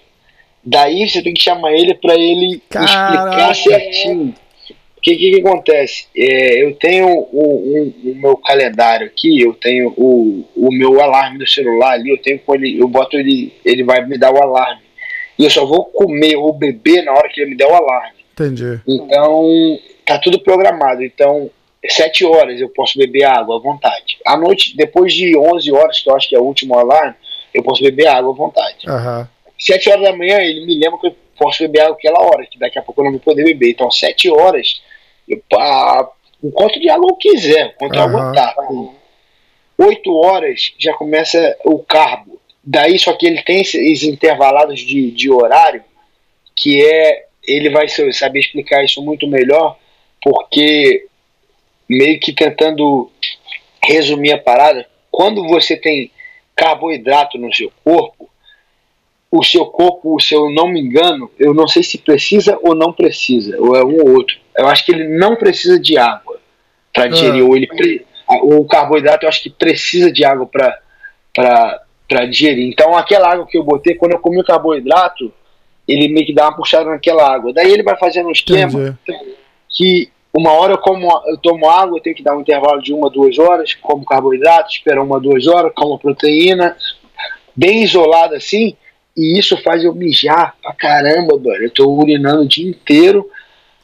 Daí 0.71 1.09
você 1.09 1.23
tem 1.23 1.33
que 1.35 1.43
chamar 1.43 1.73
ele 1.73 1.95
para 1.95 2.15
ele 2.15 2.61
Caraca. 2.69 2.91
explicar 2.93 3.55
certinho. 3.55 4.35
O 4.97 5.01
que, 5.01 5.15
que, 5.17 5.31
que 5.31 5.41
acontece? 5.41 6.07
É, 6.17 6.63
eu 6.65 6.75
tenho 6.75 7.07
o, 7.09 7.25
o- 7.33 7.95
o 8.11 8.15
meu 8.17 8.37
calendário 8.37 9.07
aqui, 9.07 9.41
eu 9.41 9.55
tenho 9.55 9.95
o, 9.97 10.45
o 10.57 10.73
meu 10.73 11.01
alarme 11.01 11.39
do 11.39 11.47
celular 11.47 11.93
ali, 11.93 12.11
eu 12.11 12.19
tenho 12.21 12.39
com 12.41 12.55
ele, 12.55 12.79
eu 12.81 12.89
boto 12.89 13.17
ele, 13.17 13.53
ele 13.65 13.85
vai 13.85 14.05
me 14.05 14.19
dar 14.19 14.33
o 14.33 14.43
alarme. 14.43 14.83
E 15.39 15.45
eu 15.45 15.51
só 15.51 15.65
vou 15.65 15.85
comer 15.85 16.35
ou 16.37 16.53
beber 16.53 17.03
na 17.05 17.13
hora 17.13 17.29
que 17.29 17.41
ele 17.41 17.51
me 17.51 17.57
der 17.57 17.69
o 17.69 17.75
alarme. 17.75 18.19
Entendi. 18.33 18.81
Então, 18.87 19.79
tá 20.05 20.19
tudo 20.19 20.41
programado. 20.41 21.03
Então, 21.05 21.49
sete 21.89 22.25
horas 22.25 22.61
eu 22.61 22.69
posso 22.71 22.99
beber 22.99 23.23
água 23.25 23.57
à 23.57 23.61
vontade. 23.61 24.19
À 24.27 24.37
noite, 24.37 24.77
depois 24.77 25.15
de 25.15 25.37
11 25.39 25.73
horas, 25.73 26.01
que 26.01 26.11
eu 26.11 26.17
acho 26.17 26.29
que 26.29 26.35
é 26.35 26.41
o 26.41 26.45
último 26.45 26.77
alarme, 26.77 27.15
eu 27.55 27.63
posso 27.63 27.83
beber 27.85 28.09
água 28.09 28.33
à 28.33 28.35
vontade. 28.37 28.79
Aham. 28.89 29.29
Sete 29.59 29.91
horas 29.91 30.03
da 30.05 30.17
manhã, 30.17 30.39
ele 30.41 30.65
me 30.65 30.75
lembra 30.79 30.99
que 31.01 31.07
eu 31.09 31.17
posso 31.37 31.63
beber 31.65 31.81
água 31.81 31.95
aquela 31.97 32.21
hora, 32.21 32.47
que 32.47 32.59
daqui 32.59 32.79
a 32.79 32.83
pouco 32.83 33.01
eu 33.01 33.05
não 33.07 33.13
vou 33.13 33.21
poder 33.21 33.45
beber. 33.45 33.71
Então, 33.71 33.91
sete 33.91 34.31
horas, 34.31 34.83
eu, 35.29 35.43
pá, 35.49 36.09
o 36.43 36.53
quanto 36.53 36.79
de 36.79 36.89
água 36.89 37.09
eu 37.11 37.17
quiser, 37.17 37.69
o 37.69 37.73
quanto 37.75 37.97
eu 37.97 38.03
Aham. 38.03 38.19
aguentar. 38.19 38.55
Oito 39.79 40.15
horas 40.17 40.73
já 40.79 40.93
começa 40.95 41.57
o 41.65 41.79
carbo. 41.79 42.41
Daí, 42.63 42.99
só 42.99 43.13
que 43.13 43.27
ele 43.27 43.43
tem 43.43 43.61
esses 43.61 44.03
intervalados 44.03 44.81
de, 44.81 45.11
de 45.11 45.31
horário, 45.31 45.83
que 46.57 46.85
é. 46.85 47.27
Ele 47.45 47.71
vai 47.71 47.89
sa- 47.89 48.13
saber 48.13 48.41
explicar 48.41 48.85
isso 48.85 49.01
muito 49.03 49.27
melhor, 49.27 49.79
porque 50.21 51.07
meio 51.89 52.21
que 52.21 52.31
tentando 52.31 53.11
resumir 53.83 54.33
a 54.33 54.39
parada, 54.39 54.87
quando 55.11 55.47
você 55.49 55.75
tem 55.75 56.11
carboidrato 56.55 57.39
no 57.39 57.55
seu 57.55 57.73
corpo, 57.83 58.29
o 59.31 59.43
seu 59.43 59.67
corpo, 59.67 60.19
se 60.21 60.35
eu 60.35 60.51
não 60.51 60.69
me 60.69 60.81
engano, 60.81 61.31
eu 61.39 61.53
não 61.53 61.69
sei 61.69 61.83
se 61.83 61.99
precisa 61.99 62.59
ou 62.63 62.75
não 62.75 62.93
precisa, 62.93 63.61
ou 63.61 63.77
é 63.77 63.85
um 63.85 64.01
ou 64.01 64.17
outro. 64.17 64.37
Eu 64.57 64.67
acho 64.69 64.85
que 64.85 64.93
ele 64.93 65.07
não 65.19 65.37
precisa 65.37 65.79
de 65.79 65.99
água 65.99 66.39
para 66.93 67.09
digerir, 67.09 67.43
Ah. 67.43 67.47
ou 67.47 67.57
ele 67.57 68.07
o 68.43 68.65
carboidrato 68.67 69.25
eu 69.25 69.29
acho 69.29 69.43
que 69.43 69.51
precisa 69.51 70.13
de 70.13 70.25
água 70.25 70.47
para 70.47 72.25
digerir. 72.27 72.69
Então 72.69 72.97
aquela 72.97 73.33
água 73.33 73.47
que 73.47 73.57
eu 73.57 73.65
botei, 73.65 73.95
quando 73.95 74.13
eu 74.13 74.19
comi 74.19 74.41
o 74.41 74.45
carboidrato, 74.45 75.33
ele 75.87 76.09
meio 76.09 76.27
que 76.27 76.35
dá 76.35 76.45
uma 76.49 76.57
puxada 76.57 76.91
naquela 76.91 77.27
água. 77.31 77.53
Daí 77.53 77.71
ele 77.71 77.83
vai 77.83 77.97
fazendo 77.97 78.29
um 78.29 78.33
esquema 78.33 78.97
Entendi. 79.09 79.35
que 79.69 80.11
uma 80.33 80.53
hora 80.53 80.75
eu, 80.75 80.79
como, 80.79 81.09
eu 81.27 81.39
tomo 81.39 81.69
água, 81.69 81.97
eu 81.97 82.03
tenho 82.03 82.15
que 82.15 82.23
dar 82.23 82.37
um 82.37 82.41
intervalo 82.41 82.83
de 82.83 82.93
uma, 82.93 83.09
duas 83.09 83.39
horas, 83.39 83.75
como 83.75 84.05
carboidrato, 84.05 84.71
espero 84.71 85.03
uma, 85.03 85.19
duas 85.19 85.47
horas, 85.47 85.73
como 85.75 85.99
proteína, 85.99 86.77
bem 87.57 87.83
isolado 87.83 88.35
assim, 88.35 88.77
e 89.19 89.37
isso 89.37 89.61
faz 89.65 89.83
eu 89.83 89.93
mijar 89.93 90.55
pra 90.63 90.73
caramba, 90.73 91.37
mano. 91.37 91.65
Eu 91.65 91.71
tô 91.71 91.91
urinando 91.91 92.43
o 92.43 92.49
dia 92.49 92.71
inteiro 92.71 93.29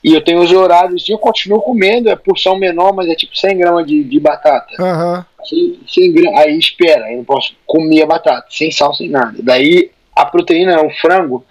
e 0.03 0.15
eu 0.15 0.23
tenho 0.23 0.41
os 0.41 0.53
horários 0.53 1.09
e 1.09 1.13
eu 1.13 1.19
continuo 1.19 1.61
comendo, 1.61 2.09
é 2.09 2.15
porção 2.15 2.57
menor, 2.57 2.93
mas 2.95 3.09
é 3.09 3.17
tipo 3.17 3.37
100 3.37 3.59
gramas 3.59 3.85
de, 3.85 4.05
de 4.05 4.21
batata. 4.21 4.81
Aham. 4.81 5.27
100, 5.45 5.81
100 5.89 6.13
gramas, 6.13 6.41
aí 6.41 6.57
espera, 6.57 7.07
aí 7.07 7.17
não 7.17 7.25
posso 7.25 7.53
comer 7.67 8.03
a 8.03 8.07
batata, 8.07 8.47
sem 8.49 8.71
sal, 8.71 8.95
sem 8.95 9.09
nada. 9.11 9.35
Daí 9.43 9.91
a 10.15 10.25
proteína 10.25 10.75
é 10.75 10.81
um 10.81 10.91
frango 10.91 11.45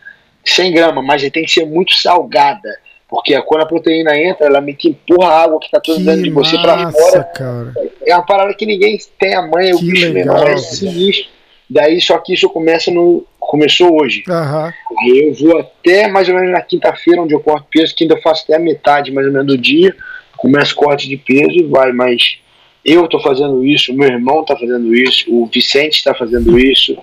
100 0.45 0.71
gramas, 0.71 1.03
mas 1.03 1.21
ele 1.21 1.31
tem 1.31 1.43
que 1.43 1.51
ser 1.51 1.65
muito 1.65 1.93
salgada. 1.93 2.79
Porque 3.09 3.39
quando 3.41 3.61
a 3.63 3.67
proteína 3.67 4.17
entra, 4.17 4.47
ela 4.47 4.61
meio 4.61 4.77
que 4.77 4.89
empurra 4.89 5.27
a 5.27 5.43
água 5.43 5.59
que 5.59 5.69
tá 5.69 5.79
toda 5.81 5.99
dentro 5.99 6.23
de 6.23 6.29
você 6.29 6.57
pra 6.57 6.77
massa, 6.77 6.97
fora. 6.97 7.23
cara. 7.25 7.73
É 8.05 8.15
uma 8.15 8.25
parada 8.25 8.53
que 8.53 8.65
ninguém 8.65 8.97
tem 9.19 9.35
a 9.35 9.41
manha, 9.45 9.75
o 9.75 9.79
bicho 9.79 10.11
legal, 10.11 10.35
menor 10.35 10.49
é 10.49 10.57
sinistro. 10.57 11.29
Daí 11.69 11.99
só 12.01 12.17
que 12.17 12.33
isso 12.33 12.49
começa 12.49 12.91
no. 12.91 13.25
Começou 13.39 14.01
hoje. 14.01 14.23
Aham. 14.27 14.73
Aí 14.99 15.27
eu 15.27 15.33
vou 15.33 15.59
até 15.59 16.07
mais 16.07 16.27
ou 16.29 16.35
menos 16.35 16.51
na 16.51 16.61
quinta-feira, 16.61 17.21
onde 17.21 17.33
eu 17.33 17.39
corto 17.39 17.67
peso, 17.69 17.93
que 17.95 18.03
ainda 18.03 18.15
eu 18.15 18.21
faço 18.21 18.43
até 18.43 18.55
a 18.55 18.59
metade 18.59 19.11
mais 19.11 19.27
ou 19.27 19.33
menos 19.33 19.47
do 19.47 19.57
dia. 19.57 19.95
Começo 20.37 20.75
corte 20.75 21.07
de 21.07 21.17
peso 21.17 21.51
e 21.51 21.63
vai, 21.63 21.91
mas 21.91 22.37
eu 22.83 23.07
tô 23.07 23.19
fazendo 23.19 23.65
isso, 23.65 23.93
meu 23.93 24.07
irmão 24.09 24.43
tá 24.43 24.57
fazendo 24.57 24.93
isso, 24.93 25.33
o 25.33 25.45
Vicente 25.45 26.03
tá 26.03 26.13
fazendo 26.13 26.59
isso, 26.59 26.97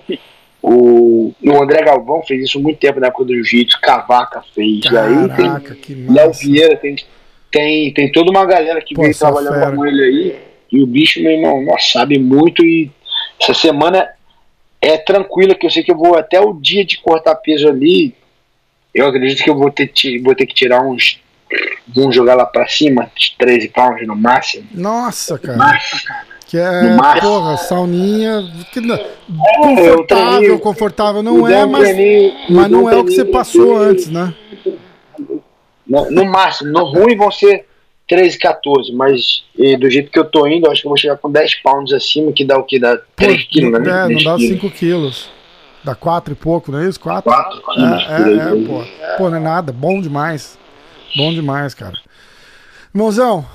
o, 0.61 1.33
o 1.43 1.63
André 1.63 1.81
Galvão 1.83 2.21
fez 2.21 2.43
isso 2.43 2.59
há 2.59 2.61
muito 2.61 2.77
tempo 2.77 2.99
na 2.99 3.07
época 3.07 3.25
do 3.25 3.33
Jiu-Jitsu, 3.33 3.81
Cavaca 3.81 4.43
fez. 4.53 4.81
Tem 4.81 4.91
Caraca, 4.91 5.73
que 5.75 5.93
Léo 5.93 6.27
massa. 6.27 6.45
Vieira, 6.45 6.75
tem, 6.77 6.95
tem, 7.49 7.93
tem 7.93 8.11
toda 8.11 8.29
uma 8.29 8.45
galera 8.45 8.79
que 8.81 8.93
Pô, 8.93 9.11
só 9.11 9.31
trabalhando 9.31 9.59
fera. 9.59 9.75
com 9.75 9.85
ele 9.85 10.03
aí. 10.03 10.35
E 10.71 10.81
o 10.83 10.85
bicho, 10.85 11.21
meu 11.21 11.31
irmão, 11.31 11.63
nossa, 11.63 11.93
sabe 11.93 12.19
muito 12.19 12.63
e 12.63 12.91
essa 13.41 13.53
semana 13.53 14.07
é 14.81 14.97
tranquila, 14.97 15.53
que 15.53 15.65
eu 15.65 15.69
sei 15.69 15.83
que 15.83 15.91
eu 15.91 15.97
vou 15.97 16.17
até 16.17 16.41
o 16.41 16.53
dia 16.53 16.83
de 16.83 16.99
cortar 16.99 17.35
peso 17.35 17.69
ali. 17.69 18.15
Eu 18.93 19.07
acredito 19.07 19.43
que 19.43 19.49
eu 19.49 19.55
vou 19.55 19.71
ter, 19.71 19.91
vou 20.23 20.35
ter 20.35 20.45
que 20.47 20.55
tirar 20.55 20.81
uns. 20.81 21.21
Vamos 21.87 22.15
jogar 22.15 22.35
lá 22.35 22.45
pra 22.45 22.67
cima, 22.67 23.11
13 23.37 23.69
pounds 23.69 24.07
no 24.07 24.15
máximo. 24.15 24.67
Nossa, 24.71 25.37
cara. 25.37 25.57
Nossa, 25.57 26.03
cara. 26.05 26.31
Que 26.47 26.57
é, 26.57 26.97
porra, 27.21 27.55
sauninha. 27.55 28.41
Que, 28.73 28.79
é, 28.79 29.09
confortável, 29.61 30.59
confortável 30.59 31.23
não 31.23 31.47
é, 31.47 31.65
mas, 31.65 31.89
mas 32.49 32.69
não 32.69 32.89
é 32.89 32.97
o 32.97 33.05
que 33.05 33.11
você 33.11 33.23
passou 33.23 33.77
antes, 33.77 34.07
né? 34.07 34.33
No, 35.87 36.11
no 36.11 36.25
máximo, 36.25 36.71
no 36.71 36.85
ruim 36.85 37.15
vão 37.15 37.31
ser 37.31 37.65
13, 38.11 38.37
14, 38.37 38.91
mas 38.91 39.45
do 39.79 39.89
jeito 39.89 40.11
que 40.11 40.19
eu 40.19 40.25
tô 40.25 40.45
indo, 40.45 40.69
acho 40.69 40.81
que 40.81 40.87
eu 40.87 40.89
vou 40.89 40.97
chegar 40.97 41.15
com 41.15 41.31
10 41.31 41.55
pounds 41.63 41.93
acima, 41.93 42.33
que 42.33 42.43
dá 42.43 42.57
o 42.57 42.63
que? 42.63 42.77
Dá 42.77 42.99
3 43.15 43.43
quilos, 43.45 43.79
né? 43.79 43.89
É, 43.89 44.13
não 44.13 44.21
dá 44.21 44.37
5 44.37 44.69
quilos. 44.71 45.29
Dá 45.81 45.95
4 45.95 46.33
e 46.33 46.35
pouco, 46.35 46.73
não 46.73 46.79
é 46.79 46.89
isso? 46.89 46.99
4? 46.99 47.23
4 47.23 47.61
quilos. 47.61 48.03
É, 48.03 48.13
é, 48.13 48.63
é, 48.63 48.67
pô. 48.67 48.83
Pô, 49.17 49.29
não 49.29 49.37
é 49.37 49.39
nada. 49.39 49.71
Bom 49.71 50.01
demais. 50.01 50.59
Bom 51.15 51.33
demais, 51.33 51.73
cara. 51.73 51.97
Irmãozão, 52.93 53.45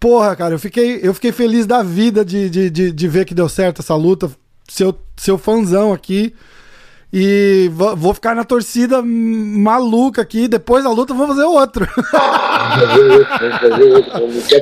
porra, 0.00 0.34
cara, 0.34 0.54
eu 0.54 0.58
fiquei, 0.58 0.98
eu 1.02 1.12
fiquei 1.12 1.30
feliz 1.30 1.66
da 1.66 1.82
vida 1.82 2.24
de, 2.24 2.48
de, 2.48 2.70
de, 2.70 2.92
de 2.92 3.08
ver 3.08 3.26
que 3.26 3.34
deu 3.34 3.50
certo 3.50 3.82
essa 3.82 3.94
luta. 3.94 4.30
Seu, 4.66 4.98
seu 5.14 5.36
fãzão 5.36 5.92
aqui. 5.92 6.34
E 7.12 7.70
vou 7.96 8.12
ficar 8.12 8.34
na 8.34 8.44
torcida 8.44 9.00
maluca 9.02 10.22
aqui. 10.22 10.48
Depois 10.48 10.82
da 10.84 10.90
luta, 10.90 11.14
vou 11.14 11.28
fazer 11.28 11.44
outro. 11.44 11.86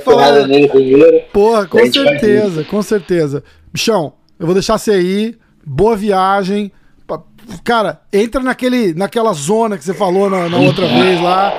porrada 0.04 0.46
nele 0.46 0.68
primeiro. 0.68 1.22
Porra, 1.32 1.66
com 1.66 1.90
certeza, 1.90 2.64
com 2.64 2.82
certeza. 2.82 3.42
Bichão, 3.72 4.12
eu 4.38 4.46
vou 4.46 4.54
deixar 4.54 4.78
você 4.78 4.92
aí. 4.92 5.36
Boa 5.66 5.96
viagem. 5.96 6.70
Cara, 7.62 8.00
entra 8.12 8.40
naquele, 8.42 8.94
naquela 8.94 9.32
zona 9.32 9.76
que 9.78 9.84
você 9.84 9.94
falou 9.94 10.28
na, 10.28 10.48
na 10.48 10.58
outra 10.58 10.86
vez 10.86 11.20
lá. 11.20 11.52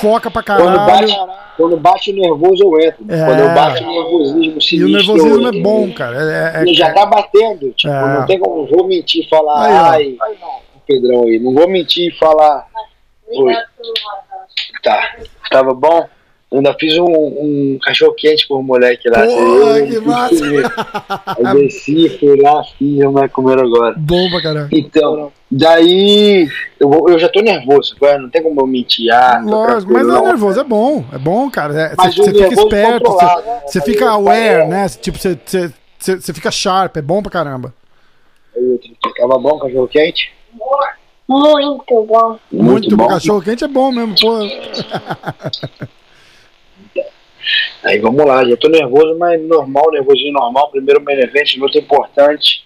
Foca 0.00 0.30
pra 0.30 0.42
caralho. 0.42 0.72
Quando 0.72 0.86
bate, 0.86 1.16
quando 1.56 1.76
bate 1.76 2.10
o 2.10 2.14
nervoso, 2.14 2.62
eu 2.62 2.80
entro. 2.80 3.04
É... 3.08 3.26
Quando 3.26 3.38
eu 3.40 3.54
bato 3.54 3.82
o 3.82 3.86
nervosismo 3.86 4.60
sinistro, 4.60 4.76
E 4.76 4.84
o 4.84 4.88
nervosismo 4.88 5.48
é 5.48 5.60
bom, 5.60 5.92
cara. 5.92 6.16
É, 6.16 6.58
é, 6.58 6.62
Ele 6.62 6.74
já 6.74 6.92
tá 6.92 7.06
batendo. 7.06 7.70
Tipo, 7.72 7.92
é. 7.92 8.18
não 8.18 8.26
tem 8.26 8.38
como. 8.38 8.66
Vou 8.66 8.86
mentir 8.86 9.24
e 9.24 9.28
falar. 9.28 9.92
Aí, 9.92 10.16
ai, 10.20 10.36
Pedrão 10.86 11.24
aí. 11.24 11.38
Não 11.38 11.54
vou 11.54 11.68
mentir 11.68 12.12
e 12.12 12.18
falar. 12.18 12.66
Oi. 13.28 13.54
Tá. 14.82 15.16
Tava 15.50 15.74
bom? 15.74 16.08
Ainda 16.52 16.74
fiz 16.78 16.98
um, 16.98 17.04
um 17.06 17.78
cachorro 17.82 18.12
quente 18.12 18.46
com 18.46 18.56
o 18.56 18.62
moleque 18.62 19.08
lá. 19.08 19.24
Porra, 19.24 19.80
que 19.86 20.00
massa! 20.00 20.44
Eu 21.38 21.54
desci, 21.54 22.18
fui 22.18 22.40
lá, 22.42 22.62
fiz, 22.78 23.00
eu 23.00 23.10
vai 23.10 23.26
comer 23.28 23.58
agora. 23.58 23.94
Bom 23.96 24.28
pra 24.30 24.42
caralho. 24.42 24.68
Então, 24.70 25.32
daí 25.50 26.46
eu, 26.78 27.06
eu 27.08 27.18
já 27.18 27.28
tô 27.28 27.40
nervoso, 27.40 27.96
não 28.20 28.28
tem 28.28 28.42
como 28.42 28.60
eu 28.60 28.66
mentir. 28.66 29.10
Ah, 29.10 29.40
Lógico, 29.42 29.92
mas 29.92 30.06
não 30.06 30.18
é 30.18 30.28
nervoso, 30.28 30.60
é 30.60 30.64
bom, 30.64 31.04
é 31.12 31.18
bom, 31.18 31.50
cara. 31.50 31.74
É, 31.74 31.94
você 31.96 32.22
fica 32.22 32.52
esperto, 32.52 33.16
você 33.66 33.78
né? 33.78 33.84
fica 33.84 34.10
aware, 34.10 34.68
né? 34.68 34.88
Tipo, 34.88 35.18
você, 35.18 35.38
você, 35.44 35.72
você 36.16 36.34
fica 36.34 36.50
sharp, 36.50 36.96
é 36.98 37.02
bom 37.02 37.22
pra 37.22 37.32
caramba. 37.32 37.72
Tava 39.16 39.38
bom 39.38 39.58
cachorro 39.58 39.88
quente? 39.88 40.30
Muito 41.26 42.04
bom. 42.04 42.38
Muito, 42.50 42.64
Muito 42.72 42.96
bom. 42.96 43.08
Cachorro 43.08 43.40
quente 43.40 43.64
é 43.64 43.68
bom 43.68 43.90
mesmo, 43.90 44.14
pô. 44.20 44.38
Aí 47.84 47.98
vamos 47.98 48.24
lá, 48.24 48.44
já 48.44 48.56
tô 48.56 48.68
nervoso, 48.68 49.16
mas 49.18 49.40
normal, 49.42 49.90
nervosinho 49.90 50.32
normal. 50.32 50.70
Primeiro 50.70 51.02
main 51.02 51.18
event, 51.18 51.56
muito 51.56 51.78
importante. 51.78 52.64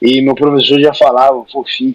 E 0.00 0.20
meu 0.20 0.34
professor 0.34 0.80
já 0.80 0.92
falava, 0.92 1.44
fofinho. 1.50 1.94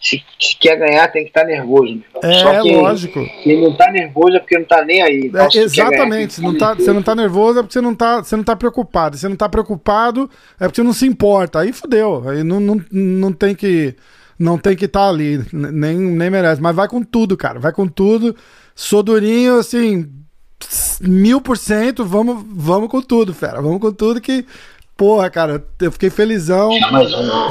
Se, 0.00 0.22
se 0.38 0.56
quer 0.58 0.76
ganhar, 0.76 1.08
tem 1.08 1.22
que 1.22 1.30
estar 1.30 1.42
tá 1.42 1.46
nervoso. 1.46 1.98
É, 2.22 2.32
Só 2.34 2.60
que 2.60 2.72
lógico. 2.72 3.24
Quem 3.42 3.62
não 3.62 3.74
tá 3.74 3.90
nervoso 3.90 4.36
é 4.36 4.38
porque 4.38 4.58
não 4.58 4.66
tá 4.66 4.84
nem 4.84 5.00
aí. 5.00 5.26
Então, 5.26 5.46
é, 5.46 5.56
exatamente. 5.56 6.40
Ganhar, 6.40 6.52
não 6.52 6.58
tá, 6.58 6.74
você 6.74 6.92
não 6.92 7.02
tá 7.02 7.14
nervoso 7.14 7.58
é 7.58 7.62
porque 7.62 7.72
você 7.72 7.80
não 7.80 7.94
tá, 7.94 8.22
você 8.22 8.36
não 8.36 8.44
tá 8.44 8.54
preocupado. 8.54 9.16
Você 9.16 9.28
não 9.28 9.36
tá 9.36 9.48
preocupado 9.48 10.30
é 10.60 10.64
porque 10.66 10.76
você 10.76 10.82
não 10.82 10.92
se 10.92 11.06
importa. 11.06 11.60
Aí 11.60 11.72
fodeu. 11.72 12.22
Aí 12.28 12.44
não, 12.44 12.60
não, 12.60 12.84
não 12.90 13.32
tem 13.32 13.54
que 13.54 13.94
não 14.38 14.58
tem 14.58 14.76
que 14.76 14.84
estar 14.84 15.00
tá 15.00 15.08
ali. 15.08 15.40
Nem, 15.52 15.96
nem 15.96 16.28
merece. 16.28 16.60
Mas 16.60 16.76
vai 16.76 16.86
com 16.86 17.02
tudo, 17.02 17.34
cara. 17.34 17.58
Vai 17.58 17.72
com 17.72 17.88
tudo. 17.88 18.36
Sou 18.74 19.02
durinho, 19.02 19.58
assim, 19.58 20.10
mil 21.00 21.40
por 21.40 21.56
cento, 21.58 22.04
vamos, 22.04 22.44
vamos 22.48 22.88
com 22.88 23.00
tudo, 23.00 23.34
fera. 23.34 23.60
Vamos 23.60 23.80
com 23.80 23.92
tudo 23.92 24.20
que. 24.20 24.46
Porra, 24.96 25.28
cara, 25.28 25.64
eu 25.80 25.90
fiquei 25.90 26.08
felizão. 26.08 26.70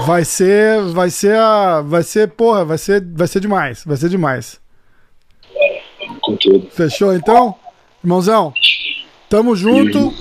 Vai 0.06 0.24
ser, 0.24 0.82
vai 0.94 1.10
ser 1.10 1.38
a, 1.38 1.82
vai 1.82 2.02
ser, 2.02 2.30
porra, 2.30 2.64
vai 2.64 2.78
ser, 2.78 3.04
vai 3.06 3.28
ser 3.28 3.42
demais, 3.42 3.84
vai 3.86 3.98
ser 3.98 4.10
demais. 4.10 4.62
Com 6.22 6.38
tudo. 6.38 6.68
Fechou 6.72 7.14
então? 7.14 7.56
Irmãozão, 8.02 8.54
tamo 9.30 9.56
junto. 9.56 10.14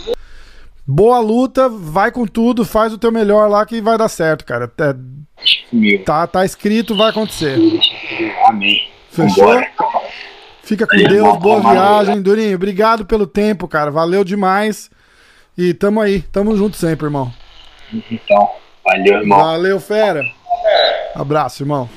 Boa 0.84 1.20
luta, 1.20 1.68
vai 1.68 2.10
com 2.10 2.26
tudo, 2.26 2.64
faz 2.64 2.92
o 2.92 2.98
teu 2.98 3.12
melhor 3.12 3.48
lá 3.48 3.64
que 3.64 3.80
vai 3.80 3.96
dar 3.96 4.08
certo, 4.08 4.44
cara. 4.44 4.70
É, 4.78 5.98
tá, 5.98 6.26
tá 6.26 6.44
escrito, 6.44 6.96
vai 6.96 7.10
acontecer. 7.10 7.56
Amém. 8.46 8.90
Fechou? 9.10 9.46
Vambora. 9.46 9.70
Fica 10.72 10.86
com 10.86 10.96
Deus, 10.96 11.36
boa 11.36 11.60
viagem. 11.60 12.22
Durinho, 12.22 12.54
obrigado 12.54 13.04
pelo 13.04 13.26
tempo, 13.26 13.68
cara. 13.68 13.90
Valeu 13.90 14.24
demais. 14.24 14.90
E 15.56 15.74
tamo 15.74 16.00
aí, 16.00 16.22
tamo 16.22 16.56
junto 16.56 16.78
sempre, 16.78 17.04
irmão. 17.04 17.30
Então, 18.10 18.48
valeu, 18.82 19.20
irmão. 19.20 19.38
Valeu, 19.38 19.78
fera. 19.78 20.24
Abraço, 21.14 21.62
irmão. 21.62 21.90